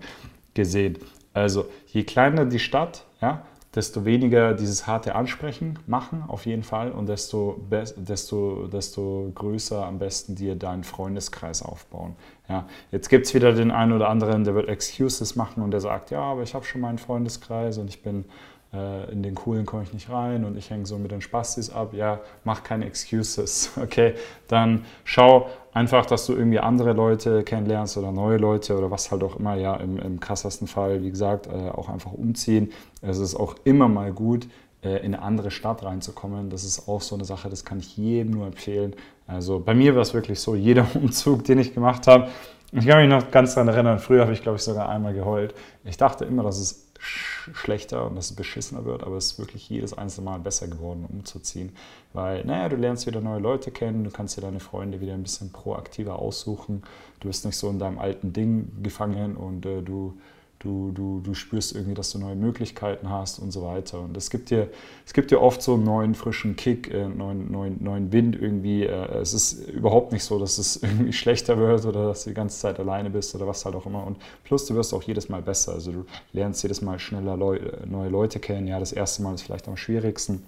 gesehen. 0.53 0.97
Also 1.33 1.65
je 1.87 2.03
kleiner 2.03 2.45
die 2.45 2.59
Stadt, 2.59 3.05
ja, 3.21 3.45
desto 3.75 4.03
weniger 4.03 4.53
dieses 4.53 4.87
harte 4.87 5.13
Ansprechen 5.13 5.77
machen, 5.85 6.23
auf 6.27 6.45
jeden 6.45 6.63
Fall, 6.63 6.91
und 6.91 7.07
desto, 7.07 7.61
desto, 7.97 8.67
desto 8.67 9.31
größer 9.35 9.85
am 9.85 9.99
besten 9.99 10.35
dir 10.35 10.55
deinen 10.55 10.83
Freundeskreis 10.83 11.61
aufbauen. 11.61 12.15
Ja, 12.47 12.67
jetzt 12.91 13.09
gibt 13.09 13.27
es 13.27 13.33
wieder 13.35 13.53
den 13.53 13.69
einen 13.69 13.93
oder 13.93 14.09
anderen, 14.09 14.43
der 14.43 14.55
wird 14.55 14.69
Excuses 14.69 15.35
machen 15.35 15.61
und 15.61 15.69
der 15.71 15.81
sagt, 15.81 16.09
ja, 16.09 16.21
aber 16.21 16.41
ich 16.41 16.55
habe 16.55 16.65
schon 16.65 16.81
meinen 16.81 16.97
Freundeskreis 16.97 17.77
und 17.77 17.89
ich 17.89 18.01
bin 18.01 18.25
äh, 18.73 19.11
in 19.11 19.23
den 19.23 19.35
coolen 19.35 19.65
komme 19.65 19.83
ich 19.83 19.93
nicht 19.93 20.09
rein 20.09 20.45
und 20.45 20.57
ich 20.57 20.69
hänge 20.69 20.85
so 20.85 20.97
mit 20.97 21.11
den 21.11 21.21
Spastis 21.21 21.69
ab. 21.69 21.93
Ja, 21.93 22.19
mach 22.43 22.63
keine 22.63 22.85
Excuses, 22.85 23.71
okay? 23.81 24.13
Dann 24.47 24.85
schau 25.03 25.49
einfach, 25.73 26.05
dass 26.05 26.25
du 26.25 26.33
irgendwie 26.33 26.59
andere 26.59 26.93
Leute 26.93 27.43
kennenlernst 27.43 27.97
oder 27.97 28.11
neue 28.11 28.37
Leute 28.37 28.77
oder 28.77 28.91
was 28.91 29.11
halt 29.11 29.23
auch 29.23 29.37
immer, 29.37 29.55
ja, 29.55 29.75
im, 29.75 29.97
im 29.97 30.19
krassesten 30.19 30.67
Fall, 30.67 31.03
wie 31.03 31.09
gesagt, 31.09 31.47
äh, 31.47 31.69
auch 31.69 31.89
einfach 31.89 32.11
umziehen. 32.11 32.71
Es 33.01 33.17
ist 33.17 33.35
auch 33.35 33.55
immer 33.63 33.87
mal 33.87 34.11
gut, 34.11 34.47
äh, 34.83 34.97
in 34.97 35.13
eine 35.13 35.21
andere 35.21 35.51
Stadt 35.51 35.83
reinzukommen. 35.83 36.49
Das 36.49 36.63
ist 36.63 36.87
auch 36.87 37.01
so 37.01 37.15
eine 37.15 37.25
Sache, 37.25 37.49
das 37.49 37.65
kann 37.65 37.79
ich 37.79 37.97
jedem 37.97 38.31
nur 38.31 38.47
empfehlen. 38.47 38.95
Also 39.27 39.59
bei 39.59 39.73
mir 39.73 39.95
war 39.95 40.01
es 40.01 40.13
wirklich 40.13 40.39
so, 40.39 40.55
jeder 40.55 40.85
Umzug, 40.95 41.43
den 41.43 41.59
ich 41.59 41.73
gemacht 41.73 42.07
habe, 42.07 42.29
ich 42.71 42.85
kann 42.85 42.99
mich 43.01 43.09
noch 43.09 43.31
ganz 43.31 43.55
daran 43.55 43.69
erinnern, 43.69 43.97
früher 43.97 44.21
habe 44.21 44.33
ich, 44.33 44.43
glaube 44.43 44.57
ich, 44.57 44.61
sogar 44.61 44.89
einmal 44.89 45.13
geheult. 45.15 45.55
Ich 45.85 45.97
dachte 45.97 46.25
immer, 46.25 46.43
dass 46.43 46.59
es 46.59 46.88
schlechter 46.99 48.05
und 48.05 48.15
dass 48.15 48.29
es 48.29 48.35
beschissener 48.35 48.85
wird, 48.85 49.03
aber 49.03 49.15
es 49.15 49.33
ist 49.33 49.39
wirklich 49.39 49.69
jedes 49.69 49.97
einzelne 49.97 50.25
Mal 50.25 50.39
besser 50.39 50.67
geworden, 50.67 51.05
umzuziehen. 51.09 51.71
Weil, 52.13 52.43
naja, 52.45 52.69
du 52.69 52.75
lernst 52.75 53.07
wieder 53.07 53.21
neue 53.21 53.39
Leute 53.39 53.71
kennen, 53.71 54.03
du 54.03 54.11
kannst 54.11 54.37
dir 54.37 54.41
deine 54.41 54.59
Freunde 54.59 55.01
wieder 55.01 55.13
ein 55.13 55.23
bisschen 55.23 55.51
proaktiver 55.51 56.19
aussuchen, 56.19 56.83
du 57.21 57.27
bist 57.27 57.45
nicht 57.45 57.57
so 57.57 57.69
in 57.69 57.79
deinem 57.79 57.99
alten 57.99 58.33
Ding 58.33 58.83
gefangen 58.83 59.35
und 59.35 59.65
äh, 59.65 59.81
du 59.81 60.19
du, 60.59 60.91
du, 60.91 61.21
du 61.21 61.33
spürst 61.33 61.73
irgendwie, 61.73 61.93
dass 61.93 62.11
du 62.11 62.19
neue 62.19 62.35
Möglichkeiten 62.35 63.09
hast 63.09 63.39
und 63.39 63.51
so 63.51 63.63
weiter. 63.63 63.99
Und 64.01 64.15
es 64.17 64.29
gibt 64.29 64.49
dir, 64.49 64.69
es 65.05 65.13
gibt 65.13 65.31
dir 65.31 65.41
oft 65.41 65.61
so 65.61 65.75
einen 65.75 65.83
neuen, 65.83 66.15
frischen 66.15 66.55
Kick, 66.57 66.93
äh, 66.93 67.07
neuen, 67.07 67.51
neuen, 67.51 67.81
neuen 67.81 68.11
Wind 68.11 68.35
irgendwie. 68.39 68.83
Äh, 68.83 69.19
es 69.19 69.33
ist 69.33 69.69
überhaupt 69.69 70.11
nicht 70.11 70.23
so, 70.23 70.37
dass 70.37 70.57
es 70.57 70.77
irgendwie 70.83 71.13
schlechter 71.13 71.57
wird 71.57 71.85
oder 71.85 72.07
dass 72.07 72.25
du 72.25 72.31
die 72.31 72.35
ganze 72.35 72.59
Zeit 72.59 72.79
alleine 72.79 73.09
bist 73.09 73.33
oder 73.35 73.47
was 73.47 73.63
halt 73.65 73.75
auch 73.75 73.85
immer. 73.85 74.05
Und 74.05 74.17
plus, 74.43 74.65
du 74.65 74.75
wirst 74.75 74.93
auch 74.93 75.03
jedes 75.03 75.29
Mal 75.29 75.41
besser. 75.41 75.73
Also 75.73 75.91
du 75.91 76.05
lernst 76.33 76.61
jedes 76.61 76.81
Mal 76.81 76.99
schneller 76.99 77.37
Leu 77.37 77.59
neue 77.85 78.09
Leute 78.09 78.39
kennen. 78.39 78.67
Ja, 78.67 78.79
das 78.79 78.91
erste 78.91 79.23
Mal 79.23 79.33
ist 79.35 79.43
vielleicht 79.43 79.67
am 79.67 79.77
schwierigsten. 79.77 80.43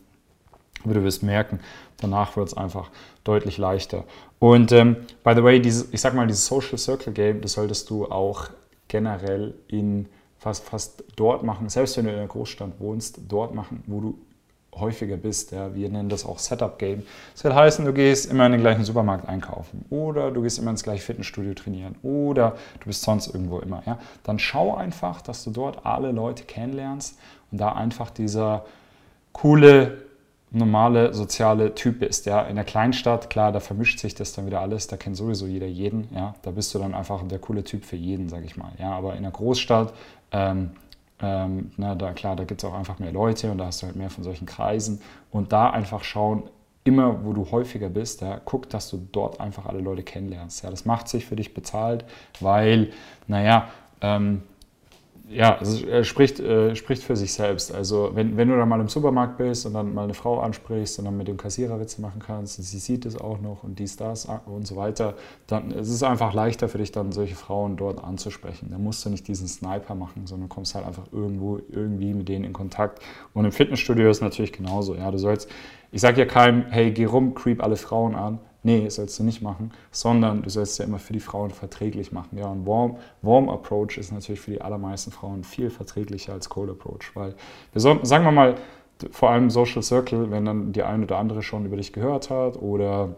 Aber 0.84 0.96
du 0.96 1.04
wirst 1.04 1.24
merken, 1.24 1.60
danach 1.98 2.36
wird 2.36 2.48
es 2.48 2.58
einfach 2.58 2.90
deutlich 3.24 3.58
leichter. 3.58 4.04
Und 4.40 4.72
ähm, 4.72 4.96
by 5.24 5.34
the 5.36 5.44
way, 5.44 5.62
dieses, 5.62 5.94
ich 5.94 6.02
sag 6.02 6.16
mal, 6.16 6.25
dieses 6.25 6.48
Social 6.48 6.78
Circle 6.78 7.13
Game, 7.13 7.42
das 7.42 7.54
solltest 7.54 7.90
du 7.90 8.08
auch 8.08 8.50
generell 8.91 9.53
in 9.69 10.07
fast, 10.38 10.65
fast 10.65 11.03
dort 11.15 11.43
machen, 11.43 11.69
selbst 11.69 11.95
wenn 11.95 12.05
du 12.05 12.11
in 12.11 12.17
einer 12.17 12.27
Großstadt 12.27 12.79
wohnst, 12.79 13.21
dort 13.29 13.55
machen, 13.55 13.83
wo 13.88 14.01
du 14.01 14.19
häufiger 14.75 15.15
bist. 15.17 15.51
Ja. 15.51 15.74
Wir 15.74 15.89
nennen 15.89 16.10
das 16.10 16.25
auch 16.25 16.39
Setup 16.39 16.77
Game. 16.77 17.03
Das 17.33 17.43
will 17.43 17.53
heißen, 17.53 17.86
du 17.86 17.93
gehst 17.93 18.29
immer 18.29 18.45
in 18.45 18.53
den 18.53 18.62
gleichen 18.62 18.83
Supermarkt 18.83 19.27
einkaufen 19.29 19.86
oder 19.89 20.31
du 20.31 20.41
gehst 20.41 20.60
immer 20.60 20.71
ins 20.71 20.83
gleiche 20.83 21.03
Fitnessstudio 21.03 21.53
trainieren 21.53 21.95
oder 22.03 22.55
du 22.79 22.88
bist 22.88 23.03
sonst 23.03 23.27
irgendwo 23.27 23.60
immer. 23.60 23.81
Ja. 23.86 23.98
Dann 24.24 24.39
schau 24.39 24.75
einfach, 24.75 25.21
dass 25.21 25.43
du 25.45 25.51
dort 25.51 25.86
alle 25.86 26.12
Leute 26.12 26.43
kennenlernst 26.43 27.17
und 27.51 27.60
da 27.60 27.74
einfach 27.74 28.10
dieser 28.10 28.65
coole 29.31 30.00
normale 30.51 31.13
soziale 31.13 31.74
Typ 31.75 32.00
bist. 32.00 32.25
Ja. 32.25 32.41
In 32.41 32.55
der 32.55 32.65
Kleinstadt, 32.65 33.29
klar, 33.29 33.51
da 33.51 33.60
vermischt 33.60 34.00
sich 34.00 34.13
das 34.13 34.34
dann 34.34 34.46
wieder 34.46 34.62
alles, 34.62 34.88
da 34.88 34.98
kennt 34.98 35.15
sowieso 35.15 35.48
jeder 35.48 35.67
jeden. 35.67 36.10
Ja. 36.13 36.36
Da 36.41 36.51
bist 36.51 36.74
du 36.75 36.79
dann 36.79 36.93
einfach 36.93 37.25
der 37.27 37.39
coole 37.39 37.63
Typ 37.63 37.86
für 37.86 37.96
jeden, 37.96 38.29
sag 38.29 38.43
ich 38.43 38.58
mal. 38.58 38.72
Ja. 38.77 38.91
Aber 38.91 39.15
in 39.15 39.24
der 39.24 39.31
Großstadt, 39.31 39.93
ähm, 40.31 40.72
ähm, 41.22 41.72
na, 41.77 41.96
da, 41.96 42.13
klar, 42.13 42.36
da 42.36 42.43
gibt 42.43 42.63
es 42.63 42.70
auch 42.70 42.74
einfach 42.74 43.00
mehr 43.00 43.12
Leute 43.12 43.51
und 43.51 43.60
da 43.60 43.67
hast 43.67 43.81
du 43.81 43.88
halt 43.88 43.96
mehr 43.96 44.10
von 44.10 44.24
solchen 44.24 44.46
Kreisen. 44.46 45.01
Und 45.31 45.53
da 45.53 45.70
einfach 45.70 46.03
schauen, 46.03 46.43
immer 46.84 47.24
wo 47.24 47.34
du 47.34 47.50
häufiger 47.51 47.89
bist, 47.89 48.22
ja, 48.22 48.41
guck, 48.43 48.70
dass 48.70 48.89
du 48.89 49.08
dort 49.12 49.39
einfach 49.39 49.67
alle 49.67 49.79
Leute 49.79 50.03
kennenlernst. 50.03 50.63
Ja. 50.63 50.70
Das 50.70 50.86
macht 50.86 51.08
sich 51.08 51.25
für 51.25 51.36
dich 51.36 51.53
bezahlt, 51.53 52.05
weil, 52.41 52.91
naja, 53.27 53.70
ähm, 54.01 54.43
ja, 55.33 55.57
also 55.57 55.85
er 55.85 56.03
spricht, 56.03 56.39
äh, 56.39 56.75
spricht 56.75 57.03
für 57.03 57.15
sich 57.15 57.33
selbst. 57.33 57.73
Also 57.73 58.11
wenn, 58.13 58.38
wenn 58.38 58.50
du 58.50 58.57
dann 58.57 58.67
mal 58.67 58.79
im 58.79 58.89
Supermarkt 58.89 59.38
bist 59.38 59.65
und 59.65 59.73
dann 59.73 59.93
mal 59.93 60.03
eine 60.03 60.13
Frau 60.13 60.39
ansprichst 60.39 61.00
und 61.00 61.05
dann 61.05 61.17
mit 61.17 61.27
dem 61.27 61.38
Kassierer 61.38 61.79
Witze 61.79 62.01
machen 62.01 62.21
kannst, 62.25 62.59
und 62.59 62.65
sie 62.65 62.79
sieht 62.79 63.05
es 63.05 63.19
auch 63.19 63.39
noch 63.39 63.63
und 63.63 63.79
dies, 63.79 63.95
das 63.95 64.27
und 64.45 64.67
so 64.67 64.75
weiter, 64.75 65.15
dann 65.47 65.71
ist 65.71 65.89
es 65.89 66.03
einfach 66.03 66.33
leichter 66.33 66.67
für 66.67 66.77
dich 66.77 66.91
dann 66.91 67.11
solche 67.11 67.35
Frauen 67.35 67.77
dort 67.77 68.03
anzusprechen. 68.03 68.69
Da 68.71 68.77
musst 68.77 69.05
du 69.05 69.09
nicht 69.09 69.27
diesen 69.27 69.47
Sniper 69.47 69.95
machen, 69.95 70.27
sondern 70.27 70.50
kommst 70.50 70.75
halt 70.75 70.85
einfach 70.85 71.05
irgendwo 71.11 71.59
irgendwie 71.69 72.13
mit 72.13 72.27
denen 72.27 72.45
in 72.45 72.53
Kontakt. 72.53 73.00
Und 73.33 73.45
im 73.45 73.51
Fitnessstudio 73.51 74.09
ist 74.09 74.17
es 74.17 74.21
natürlich 74.21 74.51
genauso. 74.51 74.95
Ja, 74.95 75.11
du 75.11 75.17
sollst, 75.17 75.50
ich 75.91 76.01
sage 76.01 76.19
ja 76.19 76.25
keinem, 76.25 76.65
hey, 76.69 76.91
geh 76.91 77.05
rum, 77.05 77.33
creep 77.33 77.63
alle 77.63 77.77
Frauen 77.77 78.15
an, 78.15 78.39
Nee, 78.63 78.88
sollst 78.89 79.18
du 79.18 79.24
nicht 79.24 79.41
machen, 79.41 79.72
sondern 79.89 80.44
du 80.44 80.50
sollst 80.50 80.77
ja 80.77 80.86
immer 80.86 81.00
für 81.00 81.13
die 81.13 81.20
Frauen 81.20 81.50
verträglich 81.50 82.12
machen. 82.12 82.38
Ja, 82.38 82.48
und 82.48 82.68
Warm, 82.68 82.98
Warm 83.24 83.50
Approach 83.50 83.98
ist 83.98 84.12
natürlich 84.12 84.39
für 84.39 84.51
die 84.51 84.62
allermeisten 84.62 85.12
Frauen 85.12 85.44
viel 85.44 85.72
verträglicher 85.72 86.34
als 86.34 86.48
Cold 86.48 86.70
Approach, 86.70 87.15
weil 87.15 87.34
wir 87.74 87.82
so, 87.82 88.00
sagen 88.03 88.24
wir 88.24 88.32
mal, 88.32 88.56
vor 89.10 89.32
allem 89.32 89.50
Social 89.50 89.82
Circle, 89.82 90.30
wenn 90.30 90.46
dann 90.46 90.74
die 90.74 90.84
eine 90.84 91.03
oder 91.03 91.18
andere 91.18 91.41
schon 91.41 91.65
über 91.65 91.77
dich 91.77 91.91
gehört 91.91 92.30
hat 92.30 92.62
oder 92.62 93.15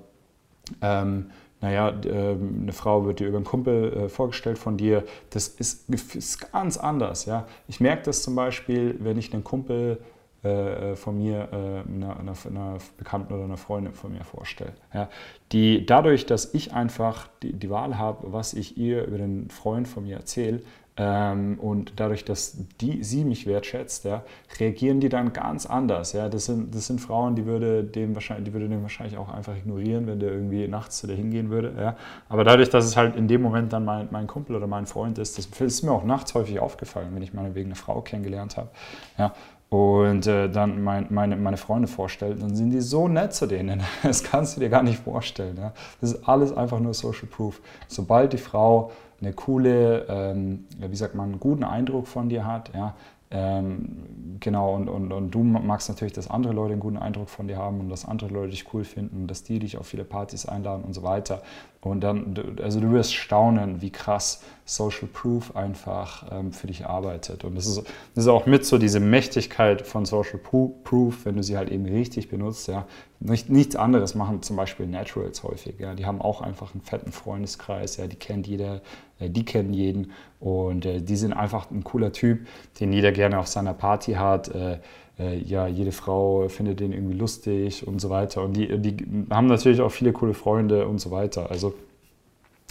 ähm, 0.82 1.32
naja, 1.64 1.94
ähm, 2.06 2.60
eine 2.64 2.74
Frau 2.74 3.06
wird 3.06 3.20
dir 3.20 3.28
über 3.28 3.38
einen 3.38 3.46
Kumpel 3.46 3.94
äh, 3.94 4.10
vorgestellt 4.10 4.58
von 4.58 4.76
dir. 4.76 5.04
Das 5.30 5.48
ist, 5.48 5.90
ist 5.90 6.52
ganz 6.52 6.78
anders. 6.78 7.26
Ja? 7.26 7.48
Ich 7.70 7.80
merke 7.80 8.04
das 8.04 8.22
zum 8.22 8.36
Beispiel, 8.36 8.98
wenn 9.00 9.18
ich 9.18 9.34
einen 9.34 9.46
Kumpel 9.46 10.00
äh, 10.44 10.96
von 10.96 11.18
mir, 11.18 11.50
einer, 11.52 12.20
einer, 12.20 12.34
einer, 12.46 12.78
Bekannten 12.98 13.34
oder 13.34 13.44
einer 13.44 13.58
Freundin 13.58 13.94
von 13.94 14.12
mir 14.12 14.24
vorstelle. 14.24 14.74
Ja, 14.94 15.10
die 15.52 15.86
dadurch, 15.86 16.26
dass 16.26 16.54
ich 16.54 16.74
einfach 16.74 17.28
die, 17.42 17.54
die 17.54 17.70
Wahl 17.70 17.98
habe, 17.98 18.32
was 18.32 18.54
ich 18.54 18.78
ihr 18.78 19.06
über 19.06 19.18
den 19.18 19.50
Freund 19.50 19.88
von 19.88 20.04
mir 20.04 20.18
erzähle, 20.18 20.62
ähm, 20.96 21.58
und 21.60 21.94
dadurch, 21.96 22.24
dass 22.24 22.56
die, 22.80 23.04
sie 23.04 23.24
mich 23.24 23.48
wertschätzt, 23.48 24.06
ja, 24.06 24.24
reagieren 24.60 25.00
die 25.00 25.10
dann 25.10 25.34
ganz 25.34 25.66
anders. 25.66 26.14
Ja. 26.14 26.30
Das, 26.30 26.46
sind, 26.46 26.76
das 26.76 26.86
sind 26.86 27.02
Frauen, 27.02 27.36
die 27.36 27.46
würde, 27.48 27.84
dem 27.84 28.14
wahrscheinlich, 28.14 28.46
die 28.46 28.54
würde 28.54 28.70
den 28.70 28.84
wahrscheinlich 28.84 29.18
auch 29.18 29.30
einfach 29.30 29.56
ignorieren, 29.56 30.06
wenn 30.06 30.20
der 30.20 30.32
irgendwie 30.32 30.68
nachts 30.68 31.00
zu 31.00 31.08
dir 31.08 31.16
hingehen 31.16 31.50
würde. 31.50 31.74
Ja. 31.80 31.98
Aber 32.30 32.44
dadurch, 32.44 32.70
dass 32.70 32.86
es 32.86 32.96
halt 32.96 33.16
in 33.16 33.28
dem 33.28 33.42
Moment 33.42 33.74
dann 33.74 33.86
mein, 33.86 34.10
mein 34.12 34.28
Kumpel 34.28 34.56
oder 34.56 34.68
mein 34.68 34.86
Freund 34.86 35.18
ist, 35.18 35.40
das, 35.40 35.50
das 35.50 35.62
ist 35.62 35.84
mir 35.84 35.92
auch 35.92 36.04
nachts 36.04 36.36
häufig 36.36 36.60
aufgefallen, 36.60 37.10
wenn 37.16 37.24
ich 37.24 37.34
meinetwegen 37.34 37.70
eine 37.70 37.76
Frau 37.76 38.02
kennengelernt 38.02 38.58
habe. 38.58 38.70
Ja 39.18 39.34
und 39.74 40.28
äh, 40.28 40.52
dann 40.52 40.84
mein, 40.84 41.08
meine, 41.10 41.36
meine 41.36 41.58
Freunde 41.58 41.88
vorstellt, 41.88 42.40
dann 42.44 42.56
sind 42.56 42.70
die 42.70 42.80
so 42.80 43.08
nett 43.08 43.34
zu 43.34 43.48
denen. 43.48 43.82
Das 44.04 44.24
kannst 44.24 44.56
du 44.56 44.60
dir 44.60 44.70
gar 44.70 44.84
nicht 44.84 45.00
vorstellen. 45.00 45.58
Ja? 45.58 45.74
Das 46.00 46.12
ist 46.12 46.30
alles 46.30 46.56
einfach 46.56 46.80
nur 46.80 46.94
Social 46.94 47.26
Proof. 47.26 47.60
Sobald 47.88 48.34
die 48.34 48.38
Frau 48.38 48.92
eine 49.20 49.34
coole, 49.34 50.06
ähm, 50.08 50.66
wie 50.78 50.96
sagt 50.96 51.16
man, 51.16 51.30
einen 51.30 51.40
guten 51.40 51.64
Eindruck 51.64 52.08
von 52.08 52.30
dir 52.30 52.46
hat, 52.46 52.70
ja, 52.76 52.94
ähm, 53.32 54.38
genau, 54.40 54.76
und, 54.76 54.90
und, 54.90 55.12
und 55.12 55.32
du 55.32 55.42
magst 55.42 55.90
natürlich, 55.90 56.14
dass 56.14 56.30
andere 56.30 56.54
Leute 56.54 56.74
einen 56.74 56.80
guten 56.80 56.98
Eindruck 56.98 57.30
von 57.30 57.48
dir 57.48 57.58
haben 57.58 57.80
und 57.80 57.90
dass 57.90 58.06
andere 58.06 58.30
Leute 58.30 58.52
dich 58.52 58.72
cool 58.76 58.84
finden, 58.84 59.26
dass 59.26 59.42
die 59.42 59.58
dich 59.58 59.80
auf 59.80 59.88
viele 59.88 60.04
Partys 60.04 60.46
einladen 60.46 60.84
und 60.84 60.94
so 60.94 61.02
weiter. 61.02 61.42
Und 61.84 62.02
dann, 62.02 62.56
also 62.62 62.80
du 62.80 62.92
wirst 62.92 63.14
staunen, 63.14 63.82
wie 63.82 63.90
krass 63.90 64.42
Social 64.66 65.08
Proof 65.12 65.56
einfach 65.56 66.32
ähm, 66.32 66.54
für 66.54 66.68
dich 66.68 66.86
arbeitet. 66.86 67.44
Und 67.44 67.56
das 67.56 67.68
ist, 67.68 67.84
das 68.16 68.24
ist 68.24 68.28
auch 68.30 68.46
mit 68.46 68.66
so 68.66 68.78
diese 68.78 69.02
Mächtigkeit 69.02 69.82
von 69.82 70.06
Social 70.06 70.40
Proof, 70.40 71.26
wenn 71.26 71.36
du 71.36 71.44
sie 71.44 71.58
halt 71.58 71.70
eben 71.70 71.86
richtig 71.86 72.30
benutzt. 72.30 72.68
Ja. 72.68 72.88
Nicht, 73.20 73.50
nichts 73.50 73.76
anderes 73.76 74.16
machen 74.16 74.42
zum 74.42 74.56
Beispiel 74.56 74.88
Naturals 74.88 75.44
häufig. 75.44 75.76
Ja. 75.80 75.94
Die 75.94 76.06
haben 76.06 76.22
auch 76.22 76.42
einfach 76.42 76.74
einen 76.74 76.82
fetten 76.82 77.12
Freundeskreis, 77.12 77.98
ja. 77.98 78.08
die 78.08 78.16
kennt 78.16 78.48
jeder, 78.48 78.82
äh, 79.20 79.30
die 79.30 79.44
kennen 79.44 79.74
jeden 79.74 80.12
und 80.40 80.86
äh, 80.86 81.02
die 81.02 81.18
sind 81.18 81.34
einfach 81.34 81.70
ein 81.70 81.84
cooler 81.84 82.14
Typ, 82.14 82.48
den 82.80 82.94
jeder 82.94 83.12
gerne 83.12 83.40
auf 83.40 83.48
seiner 83.48 83.74
Party 83.74 84.14
hat. 84.14 84.48
Äh, 84.50 84.80
ja, 85.18 85.68
jede 85.68 85.92
Frau 85.92 86.48
findet 86.50 86.80
den 86.80 86.92
irgendwie 86.92 87.18
lustig 87.18 87.88
und 87.88 88.00
so 88.00 88.10
weiter. 88.10 88.42
Und 88.42 88.54
die, 88.54 88.80
die 88.80 88.98
haben 89.30 89.48
natürlich 89.48 89.82
auch 89.82 89.92
viele 89.92 90.12
coole 90.12 90.34
Freunde 90.34 90.88
und 90.88 91.00
so 91.00 91.12
weiter. 91.12 91.52
Also 91.52 91.74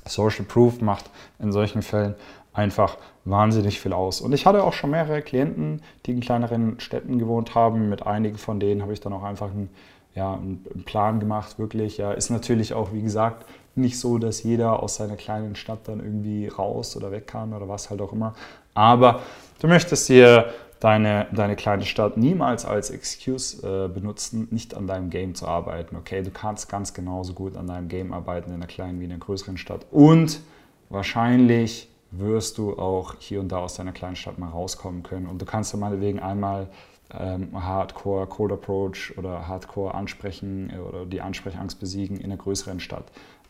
Social 0.04 0.44
Proof 0.44 0.80
macht 0.80 1.08
in 1.38 1.52
solchen 1.52 1.82
Fällen 1.82 2.14
einfach 2.52 2.98
wahnsinnig 3.24 3.80
viel 3.80 3.92
aus. 3.92 4.20
Und 4.20 4.32
ich 4.32 4.44
hatte 4.46 4.64
auch 4.64 4.72
schon 4.72 4.90
mehrere 4.90 5.22
Klienten, 5.22 5.82
die 6.04 6.12
in 6.12 6.20
kleineren 6.20 6.80
Städten 6.80 7.18
gewohnt 7.18 7.54
haben. 7.54 7.88
Mit 7.88 8.06
einigen 8.06 8.38
von 8.38 8.60
denen 8.60 8.82
habe 8.82 8.92
ich 8.92 9.00
dann 9.00 9.12
auch 9.12 9.22
einfach 9.22 9.50
einen, 9.50 9.70
ja, 10.14 10.34
einen 10.34 10.84
Plan 10.84 11.20
gemacht, 11.20 11.58
wirklich. 11.58 11.96
Ja, 11.96 12.12
ist 12.12 12.30
natürlich 12.30 12.74
auch, 12.74 12.92
wie 12.92 13.02
gesagt, 13.02 13.46
nicht 13.74 13.98
so, 13.98 14.18
dass 14.18 14.42
jeder 14.42 14.82
aus 14.82 14.96
seiner 14.96 15.16
kleinen 15.16 15.54
Stadt 15.54 15.86
dann 15.88 16.00
irgendwie 16.00 16.48
raus 16.48 16.96
oder 16.96 17.10
weg 17.10 17.26
kann 17.26 17.54
oder 17.54 17.68
was 17.68 17.88
halt 17.88 18.02
auch 18.02 18.12
immer. 18.12 18.34
Aber 18.74 19.20
du 19.60 19.68
möchtest 19.68 20.08
dir 20.08 20.52
deine, 20.82 21.28
deine 21.30 21.54
kleine 21.54 21.84
Stadt 21.84 22.16
niemals 22.16 22.64
als 22.64 22.90
Excuse 22.90 23.62
äh, 23.62 23.88
benutzen, 23.88 24.48
nicht 24.50 24.74
an 24.74 24.88
deinem 24.88 25.10
Game 25.10 25.36
zu 25.36 25.46
arbeiten. 25.46 25.94
Okay, 25.94 26.22
du 26.22 26.32
kannst 26.32 26.68
ganz 26.68 26.92
genauso 26.92 27.34
gut 27.34 27.56
an 27.56 27.68
deinem 27.68 27.88
Game 27.88 28.12
arbeiten 28.12 28.50
in 28.50 28.56
einer 28.56 28.66
kleinen 28.66 28.98
wie 28.98 29.04
in 29.04 29.12
einer 29.12 29.20
größeren 29.20 29.58
Stadt. 29.58 29.86
Und 29.92 30.40
wahrscheinlich 30.88 31.88
wirst 32.10 32.58
du 32.58 32.76
auch 32.78 33.14
hier 33.20 33.38
und 33.38 33.50
da 33.50 33.58
aus 33.58 33.74
deiner 33.74 33.92
kleinen 33.92 34.16
Stadt 34.16 34.38
mal 34.38 34.48
rauskommen 34.48 35.04
können. 35.04 35.26
Und 35.26 35.40
du 35.40 35.46
kannst 35.46 35.72
ja 35.72 35.78
meinetwegen 35.78 36.18
einmal 36.18 36.68
ähm, 37.18 37.48
Hardcore 37.54 38.26
Cold 38.26 38.52
Approach 38.52 39.16
oder 39.16 39.46
Hardcore 39.48 39.94
ansprechen 39.94 40.70
äh, 40.70 40.78
oder 40.78 41.06
die 41.06 41.20
Ansprechangst 41.20 41.80
besiegen 41.80 42.18
in 42.18 42.26
einer 42.26 42.36
größeren 42.36 42.80
Stadt. 42.80 43.04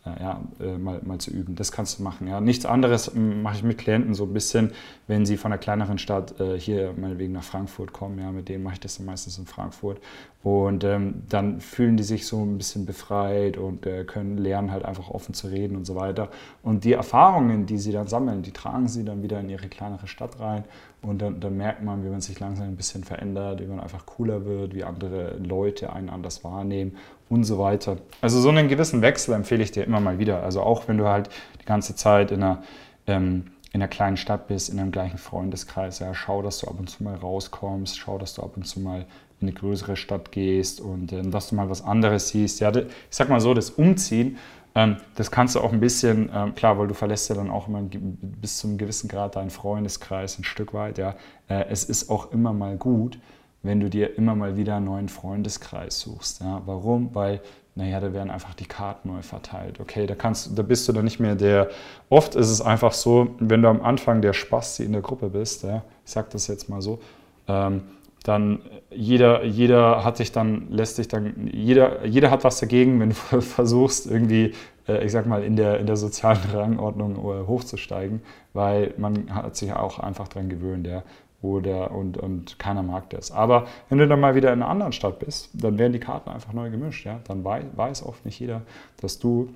Äh, 0.05 0.21
ja, 0.21 0.41
äh, 0.61 0.79
mal, 0.79 1.01
mal 1.05 1.19
zu 1.19 1.31
üben. 1.31 1.55
Das 1.55 1.71
kannst 1.71 1.99
du 1.99 2.03
machen. 2.03 2.27
Ja. 2.27 2.41
Nichts 2.41 2.67
anderes 2.67 3.13
mache 3.15 3.57
ich 3.57 3.63
mit 3.63 3.79
Klienten 3.79 4.15
so 4.15 4.25
ein 4.25 4.33
bisschen, 4.33 4.73
wenn 5.07 5.25
sie 5.27 5.37
von 5.37 5.53
einer 5.53 5.61
kleineren 5.61 5.99
Stadt 5.99 6.41
äh, 6.41 6.59
hier 6.59 6.93
meinetwegen 6.97 7.33
nach 7.33 7.45
Frankfurt 7.45 7.93
kommen. 7.93 8.19
Ja, 8.19 8.33
mit 8.33 8.49
denen 8.49 8.65
mache 8.65 8.75
ich 8.75 8.81
das 8.81 8.97
dann 8.97 9.07
meistens 9.07 9.39
in 9.39 9.47
Frankfurt. 9.47 10.01
Und 10.43 10.83
ähm, 10.83 11.23
dann 11.29 11.61
fühlen 11.61 11.97
die 11.97 12.03
sich 12.03 12.27
so 12.27 12.43
ein 12.43 12.59
bisschen 12.59 12.85
befreit 12.85 13.57
und 13.57 13.87
äh, 13.87 14.03
können 14.03 14.39
lernen, 14.39 14.73
halt 14.73 14.85
einfach 14.85 15.09
offen 15.09 15.35
zu 15.35 15.47
reden 15.47 15.77
und 15.77 15.85
so 15.85 15.95
weiter. 15.95 16.31
Und 16.65 16.83
die 16.83 16.95
Erfahrungen, 16.95 17.67
die 17.67 17.79
sie 17.79 17.93
dann 17.93 18.09
sammeln, 18.09 18.43
die 18.43 18.51
tragen 18.51 18.89
sie 18.89 19.05
dann 19.05 19.23
wieder 19.23 19.39
in 19.39 19.49
ihre 19.49 19.69
kleinere 19.69 20.09
Stadt 20.09 20.41
rein. 20.41 20.65
Und 21.03 21.21
dann, 21.21 21.41
dann 21.41 21.57
merkt 21.57 21.83
man, 21.83 22.05
wie 22.05 22.09
man 22.09 22.21
sich 22.21 22.39
langsam 22.39 22.69
ein 22.69 22.77
bisschen 22.77 23.03
verändert, 23.03 23.61
wie 23.61 23.67
man 23.67 23.81
einfach 23.81 24.07
cooler 24.07 24.45
wird, 24.45 24.75
wie 24.75 24.85
andere 24.85 25.37
Leute 25.39 25.93
einen 25.93 26.09
anders 26.09 26.45
wahrnehmen 26.45 26.97
und 27.29 27.43
so 27.43 27.59
weiter. 27.59 27.97
Also 28.21 28.41
so 28.41 28.51
einen 28.51 28.69
gewissen 28.69 29.03
Wechsel 29.03 29.35
empfehle 29.35 29.65
ich 29.65 29.73
dir 29.73 29.85
immer 29.85 29.99
mal 29.99 30.21
wieder. 30.21 30.45
Also 30.45 30.63
auch 30.63 30.87
wenn 30.87 30.99
du 30.99 31.09
halt 31.09 31.29
die 31.61 31.65
ganze 31.65 31.97
Zeit 31.97 32.31
in 32.31 32.43
einer 32.43 32.63
ähm, 33.09 33.47
in 33.73 33.81
einer 33.81 33.89
kleinen 33.89 34.19
Stadt 34.19 34.49
bist, 34.49 34.69
in 34.69 34.79
einem 34.79 34.93
gleichen 34.93 35.17
Freundeskreis, 35.19 35.99
ja, 35.99 36.13
schau, 36.15 36.43
dass 36.43 36.59
du 36.59 36.69
ab 36.69 36.79
und 36.79 36.91
zu 36.91 37.03
mal 37.03 37.15
rauskommst, 37.15 37.99
schau, 37.99 38.19
dass 38.19 38.35
du 38.35 38.43
ab 38.43 38.57
und 38.57 38.65
zu 38.65 38.81
mal 38.81 39.07
in 39.41 39.49
eine 39.49 39.53
größere 39.53 39.97
Stadt 39.97 40.31
gehst 40.31 40.81
und 40.81 41.13
äh, 41.13 41.23
dass 41.23 41.49
du 41.49 41.55
mal 41.55 41.71
was 41.71 41.83
anderes 41.83 42.29
siehst. 42.29 42.61
Ja, 42.61 42.71
ich 42.75 42.87
sag 43.11 43.29
mal 43.31 43.41
so, 43.41 43.55
das 43.55 43.71
Umziehen, 43.71 44.37
ähm, 44.37 44.37
das 44.75 45.31
kannst 45.31 45.55
du 45.55 45.61
auch 45.61 45.73
ein 45.73 45.81
bisschen, 45.81 46.31
ähm, 46.35 46.55
klar, 46.55 46.79
weil 46.79 46.89
du 46.89 46.95
verlässt 46.95 47.29
ja 47.29 47.35
dann 47.35 47.51
auch 47.51 47.69
immer 47.69 47.83
bis 47.83 48.59
zu 48.59 48.69
einem 48.69 48.79
gewissen 48.79 49.09
Grad 49.09 49.37
deinen 49.37 49.51
Freundeskreis 49.51 50.39
ein 50.39 50.45
Stück 50.45 50.73
weit. 50.73 50.97
Ja, 50.99 51.15
äh, 51.49 51.67
es 51.69 51.85
ist 51.85 52.09
auch 52.11 52.33
immer 52.33 52.55
mal 52.55 52.77
gut, 52.77 53.19
wenn 53.63 53.81
du 53.81 53.91
dir 53.91 54.17
immer 54.17 54.35
mal 54.35 54.57
wieder 54.57 54.77
einen 54.77 54.87
neuen 54.87 55.09
Freundeskreis 55.09 56.01
suchst. 56.01 56.41
Ja, 56.41 56.63
warum? 56.65 57.15
Weil 57.15 57.43
naja, 57.75 58.01
da 58.01 58.13
werden 58.13 58.31
einfach 58.31 58.53
die 58.55 58.67
Karten 58.67 59.09
neu 59.09 59.23
verteilt. 59.23 59.81
Okay, 59.81 60.07
da, 60.07 60.15
kannst, 60.15 60.59
da 60.59 60.63
bist 60.63 60.87
du 60.89 60.93
dann 60.93 61.05
nicht 61.05 61.21
mehr 61.21 61.35
der. 61.35 61.71
Oft 62.11 62.35
ist 62.35 62.51
es 62.51 62.61
einfach 62.61 62.93
so, 62.93 63.35
wenn 63.39 63.63
du 63.63 63.69
am 63.69 63.81
Anfang 63.81 64.21
der 64.21 64.35
Spasti 64.35 64.85
in 64.85 64.93
der 64.93 65.01
Gruppe 65.01 65.31
bist, 65.31 65.63
ja, 65.63 65.83
ich 66.05 66.13
sag 66.13 66.29
das 66.31 66.47
jetzt 66.49 66.69
mal 66.69 66.83
so, 66.83 67.01
ähm, 67.49 67.83
dann 68.23 68.61
jeder, 68.91 69.45
jeder 69.45 70.05
hat 70.05 70.19
dich 70.19 70.33
dann, 70.33 70.71
lässt 70.71 70.97
sich 70.97 71.09
dann, 71.09 71.51
jeder, 71.53 72.05
jeder 72.05 72.31
hat 72.31 72.45
was 72.45 72.61
dagegen, 72.61 73.01
wenn 73.01 73.11
du 73.11 73.15
versuchst, 73.41 74.07
irgendwie, 74.07 74.55
äh, 74.89 75.05
ich 75.05 75.13
sag 75.13 75.27
mal, 75.27 75.43
in 75.43 75.57
der, 75.57 75.79
in 75.81 75.87
der 75.87 75.97
sozialen 75.97 76.41
Rangordnung 76.53 77.17
äh, 77.17 77.47
hochzusteigen, 77.47 78.23
weil 78.53 78.95
man 78.97 79.35
hat 79.35 79.57
sich 79.57 79.73
auch 79.73 79.99
einfach 79.99 80.29
dran 80.29 80.49
gewöhnt, 80.49 80.87
ja. 80.87 81.03
Oder, 81.43 81.91
und, 81.91 82.19
und 82.19 82.61
keiner 82.61 82.85
mag 82.85 83.11
das. 83.11 83.33
Aber 83.33 83.67
wenn 83.89 83.99
du 83.99 84.07
dann 84.07 84.21
mal 84.21 84.37
wieder 84.37 84.53
in 84.53 84.63
einer 84.63 84.71
anderen 84.71 84.93
Stadt 84.93 85.19
bist, 85.19 85.51
dann 85.53 85.77
werden 85.77 85.93
die 85.93 85.99
Karten 85.99 86.31
einfach 86.31 86.53
neu 86.53 86.71
gemischt. 86.71 87.05
Ja? 87.05 87.19
Dann 87.27 87.43
weiß, 87.43 87.65
weiß 87.75 88.07
oft 88.07 88.25
nicht 88.25 88.39
jeder, 88.39 88.63
dass 89.01 89.19
du 89.19 89.53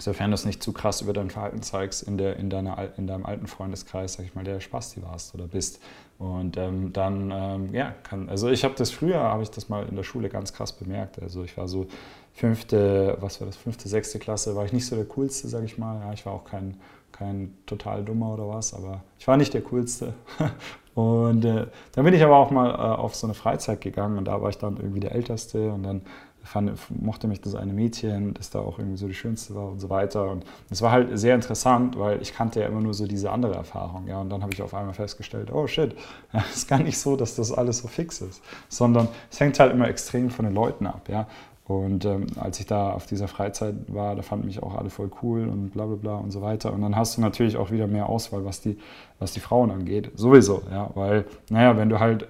sofern 0.00 0.30
du 0.30 0.34
es 0.34 0.44
nicht 0.44 0.62
zu 0.62 0.72
krass 0.72 1.00
über 1.00 1.12
dein 1.12 1.30
Verhalten 1.30 1.62
zeigst, 1.62 2.02
in, 2.02 2.18
der, 2.18 2.36
in, 2.36 2.50
deiner, 2.50 2.76
in 2.96 3.06
deinem 3.06 3.26
alten 3.26 3.46
Freundeskreis, 3.46 4.14
sag 4.14 4.24
ich 4.24 4.34
mal, 4.34 4.44
der 4.44 4.60
Spasti 4.60 5.02
warst 5.02 5.34
oder 5.34 5.46
bist. 5.46 5.80
Und 6.18 6.56
ähm, 6.56 6.92
dann, 6.92 7.32
ähm, 7.32 7.74
ja, 7.74 7.94
kann, 8.02 8.28
also 8.28 8.48
ich 8.48 8.64
habe 8.64 8.74
das 8.76 8.90
früher, 8.90 9.20
habe 9.20 9.42
ich 9.42 9.50
das 9.50 9.68
mal 9.68 9.86
in 9.88 9.96
der 9.96 10.02
Schule 10.02 10.28
ganz 10.28 10.52
krass 10.52 10.72
bemerkt. 10.72 11.20
Also 11.22 11.44
ich 11.44 11.56
war 11.56 11.68
so 11.68 11.86
fünfte, 12.32 13.16
was 13.20 13.40
war 13.40 13.46
das, 13.46 13.56
fünfte, 13.56 13.88
sechste 13.88 14.18
Klasse, 14.18 14.56
war 14.56 14.64
ich 14.64 14.72
nicht 14.72 14.86
so 14.86 14.96
der 14.96 15.04
Coolste, 15.04 15.48
sag 15.48 15.64
ich 15.64 15.78
mal. 15.78 16.00
Ja, 16.00 16.12
ich 16.12 16.26
war 16.26 16.32
auch 16.32 16.44
kein, 16.44 16.76
kein 17.12 17.54
total 17.66 18.04
Dummer 18.04 18.34
oder 18.34 18.48
was, 18.48 18.74
aber 18.74 19.02
ich 19.18 19.28
war 19.28 19.36
nicht 19.36 19.54
der 19.54 19.62
Coolste. 19.62 20.14
Und 20.98 21.44
äh, 21.44 21.66
dann 21.92 22.04
bin 22.04 22.12
ich 22.12 22.24
aber 22.24 22.36
auch 22.36 22.50
mal 22.50 22.70
äh, 22.70 22.96
auf 22.96 23.14
so 23.14 23.28
eine 23.28 23.34
Freizeit 23.34 23.80
gegangen 23.80 24.18
und 24.18 24.24
da 24.24 24.42
war 24.42 24.50
ich 24.50 24.58
dann 24.58 24.78
irgendwie 24.78 24.98
der 24.98 25.12
Älteste 25.12 25.70
und 25.70 25.84
dann 25.84 26.02
fand, 26.48 26.72
mochte 26.90 27.28
mich 27.28 27.40
das 27.40 27.54
eine 27.54 27.72
Mädchen, 27.72 28.34
das 28.34 28.50
da 28.50 28.60
auch 28.60 28.78
irgendwie 28.78 28.96
so 28.96 29.06
die 29.06 29.14
Schönste 29.14 29.54
war 29.54 29.70
und 29.70 29.80
so 29.80 29.90
weiter. 29.90 30.30
Und 30.30 30.44
es 30.70 30.82
war 30.82 30.90
halt 30.90 31.18
sehr 31.18 31.34
interessant, 31.34 31.98
weil 31.98 32.20
ich 32.22 32.34
kannte 32.34 32.60
ja 32.60 32.66
immer 32.66 32.80
nur 32.80 32.94
so 32.94 33.06
diese 33.06 33.30
andere 33.30 33.54
Erfahrung. 33.54 34.06
Ja, 34.08 34.20
und 34.20 34.30
dann 34.30 34.42
habe 34.42 34.52
ich 34.52 34.62
auf 34.62 34.74
einmal 34.74 34.94
festgestellt, 34.94 35.52
oh 35.52 35.66
shit, 35.66 35.94
es 36.32 36.56
ist 36.56 36.68
gar 36.68 36.78
nicht 36.78 36.98
so, 36.98 37.16
dass 37.16 37.36
das 37.36 37.52
alles 37.52 37.78
so 37.78 37.88
fix 37.88 38.20
ist, 38.20 38.42
sondern 38.68 39.08
es 39.30 39.40
hängt 39.40 39.58
halt 39.60 39.72
immer 39.72 39.88
extrem 39.88 40.30
von 40.30 40.44
den 40.44 40.54
Leuten 40.54 40.86
ab. 40.86 41.08
Ja. 41.08 41.26
Und 41.68 42.06
ähm, 42.06 42.26
als 42.40 42.58
ich 42.60 42.66
da 42.66 42.92
auf 42.92 43.04
dieser 43.04 43.28
Freizeit 43.28 43.74
war, 43.88 44.16
da 44.16 44.22
fanden 44.22 44.46
mich 44.46 44.62
auch 44.62 44.74
alle 44.74 44.88
voll 44.88 45.10
cool 45.22 45.46
und 45.46 45.68
bla 45.70 45.84
bla 45.84 45.96
bla 45.96 46.16
und 46.16 46.30
so 46.30 46.40
weiter. 46.40 46.72
Und 46.72 46.80
dann 46.80 46.96
hast 46.96 47.18
du 47.18 47.20
natürlich 47.20 47.58
auch 47.58 47.70
wieder 47.70 47.86
mehr 47.86 48.08
Auswahl, 48.08 48.46
was 48.46 48.62
die, 48.62 48.78
was 49.18 49.32
die 49.32 49.40
Frauen 49.40 49.70
angeht. 49.70 50.10
Sowieso, 50.14 50.62
ja. 50.70 50.90
Weil, 50.94 51.26
naja, 51.50 51.76
wenn 51.76 51.90
du 51.90 52.00
halt 52.00 52.26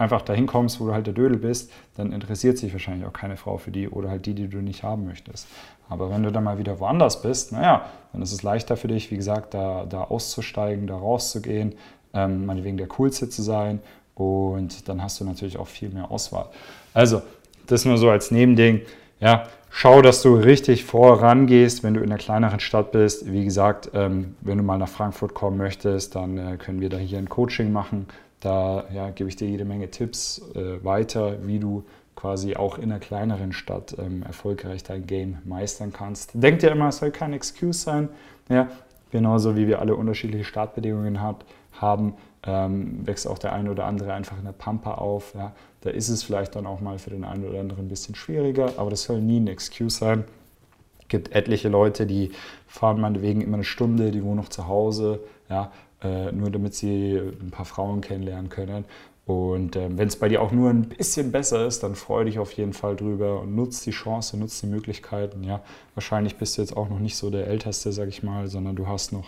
einfach 0.00 0.22
dahin 0.22 0.46
kommst, 0.46 0.80
wo 0.80 0.86
du 0.86 0.92
halt 0.92 1.06
der 1.06 1.14
Dödel 1.14 1.36
bist, 1.36 1.70
dann 1.96 2.12
interessiert 2.12 2.58
sich 2.58 2.72
wahrscheinlich 2.72 3.06
auch 3.06 3.12
keine 3.12 3.36
Frau 3.36 3.58
für 3.58 3.70
die 3.70 3.88
oder 3.88 4.10
halt 4.10 4.26
die, 4.26 4.34
die 4.34 4.48
du 4.48 4.58
nicht 4.58 4.82
haben 4.82 5.06
möchtest. 5.06 5.46
Aber 5.88 6.10
wenn 6.10 6.22
du 6.22 6.32
dann 6.32 6.44
mal 6.44 6.58
wieder 6.58 6.80
woanders 6.80 7.20
bist, 7.20 7.52
naja, 7.52 7.84
dann 8.12 8.22
ist 8.22 8.32
es 8.32 8.42
leichter 8.42 8.76
für 8.76 8.88
dich, 8.88 9.10
wie 9.10 9.16
gesagt, 9.16 9.54
da, 9.54 9.84
da 9.88 10.04
auszusteigen, 10.04 10.86
da 10.86 10.96
rauszugehen, 10.96 11.74
ähm, 12.14 12.46
meinetwegen 12.46 12.76
der 12.76 12.88
Coolste 12.88 13.28
zu 13.28 13.42
sein 13.42 13.80
und 14.14 14.88
dann 14.88 15.02
hast 15.02 15.20
du 15.20 15.24
natürlich 15.24 15.58
auch 15.58 15.68
viel 15.68 15.90
mehr 15.90 16.10
Auswahl. 16.10 16.46
Also, 16.94 17.22
das 17.66 17.84
nur 17.84 17.98
so 17.98 18.10
als 18.10 18.30
Nebending. 18.30 18.80
Ja, 19.20 19.44
schau, 19.68 20.02
dass 20.02 20.22
du 20.22 20.34
richtig 20.34 20.84
vorangehst, 20.84 21.82
wenn 21.82 21.94
du 21.94 22.00
in 22.00 22.06
einer 22.06 22.18
kleineren 22.18 22.60
Stadt 22.60 22.90
bist. 22.90 23.30
Wie 23.30 23.44
gesagt, 23.44 23.90
ähm, 23.94 24.34
wenn 24.40 24.58
du 24.58 24.64
mal 24.64 24.78
nach 24.78 24.88
Frankfurt 24.88 25.34
kommen 25.34 25.58
möchtest, 25.58 26.14
dann 26.14 26.38
äh, 26.38 26.56
können 26.56 26.80
wir 26.80 26.88
da 26.88 26.96
hier 26.96 27.18
ein 27.18 27.28
Coaching 27.28 27.70
machen. 27.70 28.06
Da 28.40 28.86
ja, 28.92 29.10
gebe 29.10 29.28
ich 29.28 29.36
dir 29.36 29.48
jede 29.48 29.64
Menge 29.64 29.90
Tipps 29.90 30.42
äh, 30.54 30.82
weiter, 30.82 31.46
wie 31.46 31.58
du 31.58 31.84
quasi 32.16 32.56
auch 32.56 32.78
in 32.78 32.84
einer 32.84 32.98
kleineren 32.98 33.52
Stadt 33.52 33.96
ähm, 33.98 34.22
erfolgreich 34.22 34.82
dein 34.82 35.06
Game 35.06 35.38
meistern 35.44 35.92
kannst. 35.92 36.32
Denk 36.34 36.60
dir 36.60 36.70
immer, 36.70 36.88
es 36.88 36.98
soll 36.98 37.10
kein 37.10 37.32
Excuse 37.32 37.80
sein. 37.80 38.08
Ja, 38.48 38.68
genauso 39.10 39.56
wie 39.56 39.66
wir 39.66 39.78
alle 39.80 39.94
unterschiedliche 39.94 40.44
Startbedingungen 40.44 41.20
hat, 41.20 41.44
haben, 41.72 42.14
ähm, 42.46 43.06
wächst 43.06 43.26
auch 43.26 43.38
der 43.38 43.52
eine 43.52 43.70
oder 43.70 43.84
andere 43.84 44.12
einfach 44.12 44.38
in 44.38 44.44
der 44.44 44.52
Pampa 44.52 44.94
auf. 44.94 45.34
Ja. 45.34 45.52
Da 45.82 45.90
ist 45.90 46.08
es 46.08 46.22
vielleicht 46.22 46.56
dann 46.56 46.66
auch 46.66 46.80
mal 46.80 46.98
für 46.98 47.10
den 47.10 47.24
einen 47.24 47.46
oder 47.48 47.60
anderen 47.60 47.86
ein 47.86 47.88
bisschen 47.88 48.14
schwieriger, 48.14 48.72
aber 48.76 48.90
das 48.90 49.04
soll 49.04 49.20
nie 49.20 49.40
ein 49.40 49.48
Excuse 49.48 49.96
sein. 49.96 50.24
Es 51.00 51.08
gibt 51.08 51.34
etliche 51.34 51.68
Leute, 51.68 52.06
die 52.06 52.32
fahren 52.66 53.00
meinetwegen 53.00 53.40
immer 53.40 53.54
eine 53.54 53.64
Stunde, 53.64 54.10
die 54.10 54.22
wohnen 54.22 54.36
noch 54.36 54.48
zu 54.48 54.68
Hause, 54.68 55.20
ja, 55.48 55.72
äh, 56.02 56.32
nur 56.32 56.50
damit 56.50 56.74
sie 56.74 57.16
ein 57.16 57.50
paar 57.50 57.64
Frauen 57.64 58.00
kennenlernen 58.00 58.48
können. 58.48 58.84
Und 59.26 59.76
äh, 59.76 59.88
wenn 59.96 60.08
es 60.08 60.16
bei 60.16 60.28
dir 60.28 60.42
auch 60.42 60.50
nur 60.50 60.70
ein 60.70 60.88
bisschen 60.88 61.30
besser 61.30 61.66
ist, 61.66 61.82
dann 61.82 61.94
freue 61.94 62.24
dich 62.24 62.38
auf 62.38 62.52
jeden 62.52 62.72
Fall 62.72 62.96
drüber 62.96 63.40
und 63.40 63.54
nutz 63.54 63.82
die 63.82 63.92
Chance, 63.92 64.36
nutz 64.36 64.60
die 64.60 64.66
Möglichkeiten. 64.66 65.44
Ja, 65.44 65.60
wahrscheinlich 65.94 66.36
bist 66.36 66.56
du 66.56 66.62
jetzt 66.62 66.76
auch 66.76 66.88
noch 66.88 66.98
nicht 66.98 67.16
so 67.16 67.30
der 67.30 67.46
Älteste, 67.46 67.92
sag 67.92 68.08
ich 68.08 68.22
mal, 68.22 68.48
sondern 68.48 68.74
du 68.76 68.88
hast 68.88 69.12
noch 69.12 69.26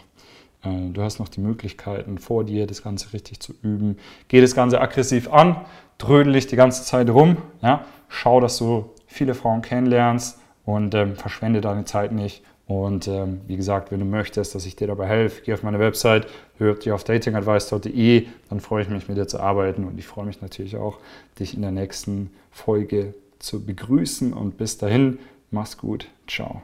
äh, 0.65 0.91
Du 0.91 1.03
hast 1.03 1.19
noch 1.19 1.29
die 1.29 1.41
Möglichkeiten 1.41 2.19
vor 2.19 2.45
dir, 2.45 2.67
das 2.67 2.83
Ganze 2.83 3.13
richtig 3.13 3.41
zu 3.41 3.55
üben. 3.63 3.99
Geh 4.29 4.41
das 4.41 4.55
Ganze 4.55 4.81
aggressiv 4.81 5.33
an, 5.33 5.65
trödel 5.99 6.33
dich 6.33 6.47
die 6.47 6.57
ganze 6.57 6.85
Zeit 6.85 7.11
rum. 7.11 7.37
Ja? 7.63 7.85
Schau, 8.09 8.41
dass 8.41 8.59
du 8.59 8.91
viele 9.07 9.35
Frauen 9.35 9.63
kennenlernst 9.63 10.39
und 10.65 10.95
ähm, 10.95 11.17
verschwende 11.17 11.61
deine 11.61 11.85
Zeit 11.85 12.13
nicht. 12.13 12.43
Und 12.81 13.07
ähm, 13.07 13.43
wie 13.47 13.57
gesagt, 13.57 13.91
wenn 13.91 14.01
du 14.01 14.07
möchtest, 14.07 14.55
dass 14.55 14.65
ich 14.65 14.77
dir 14.77 14.87
dabei 14.87 15.07
helfe, 15.07 15.43
geh 15.45 15.53
auf 15.53 15.63
meine 15.63 15.79
Website, 15.79 16.27
hör 16.57 16.75
dich 16.75 16.91
auf 16.91 17.05
datingadvice.de, 17.05 18.27
dann 18.49 18.61
freue 18.61 18.83
ich 18.83 18.89
mich, 18.89 19.09
mit 19.09 19.19
dir 19.19 19.27
zu 19.27 19.41
arbeiten. 19.41 19.85
Und 19.85 19.99
ich 19.99 20.07
freue 20.07 20.25
mich 20.25 20.41
natürlich 20.41 20.77
auch, 20.77 20.99
dich 21.39 21.55
in 21.55 21.61
der 21.61 21.71
nächsten 21.71 22.31
Folge 22.51 23.15
zu 23.39 23.65
begrüßen. 23.65 24.33
Und 24.33 24.57
bis 24.57 24.79
dahin, 24.79 25.19
mach's 25.51 25.77
gut. 25.77 26.09
Ciao. 26.27 26.63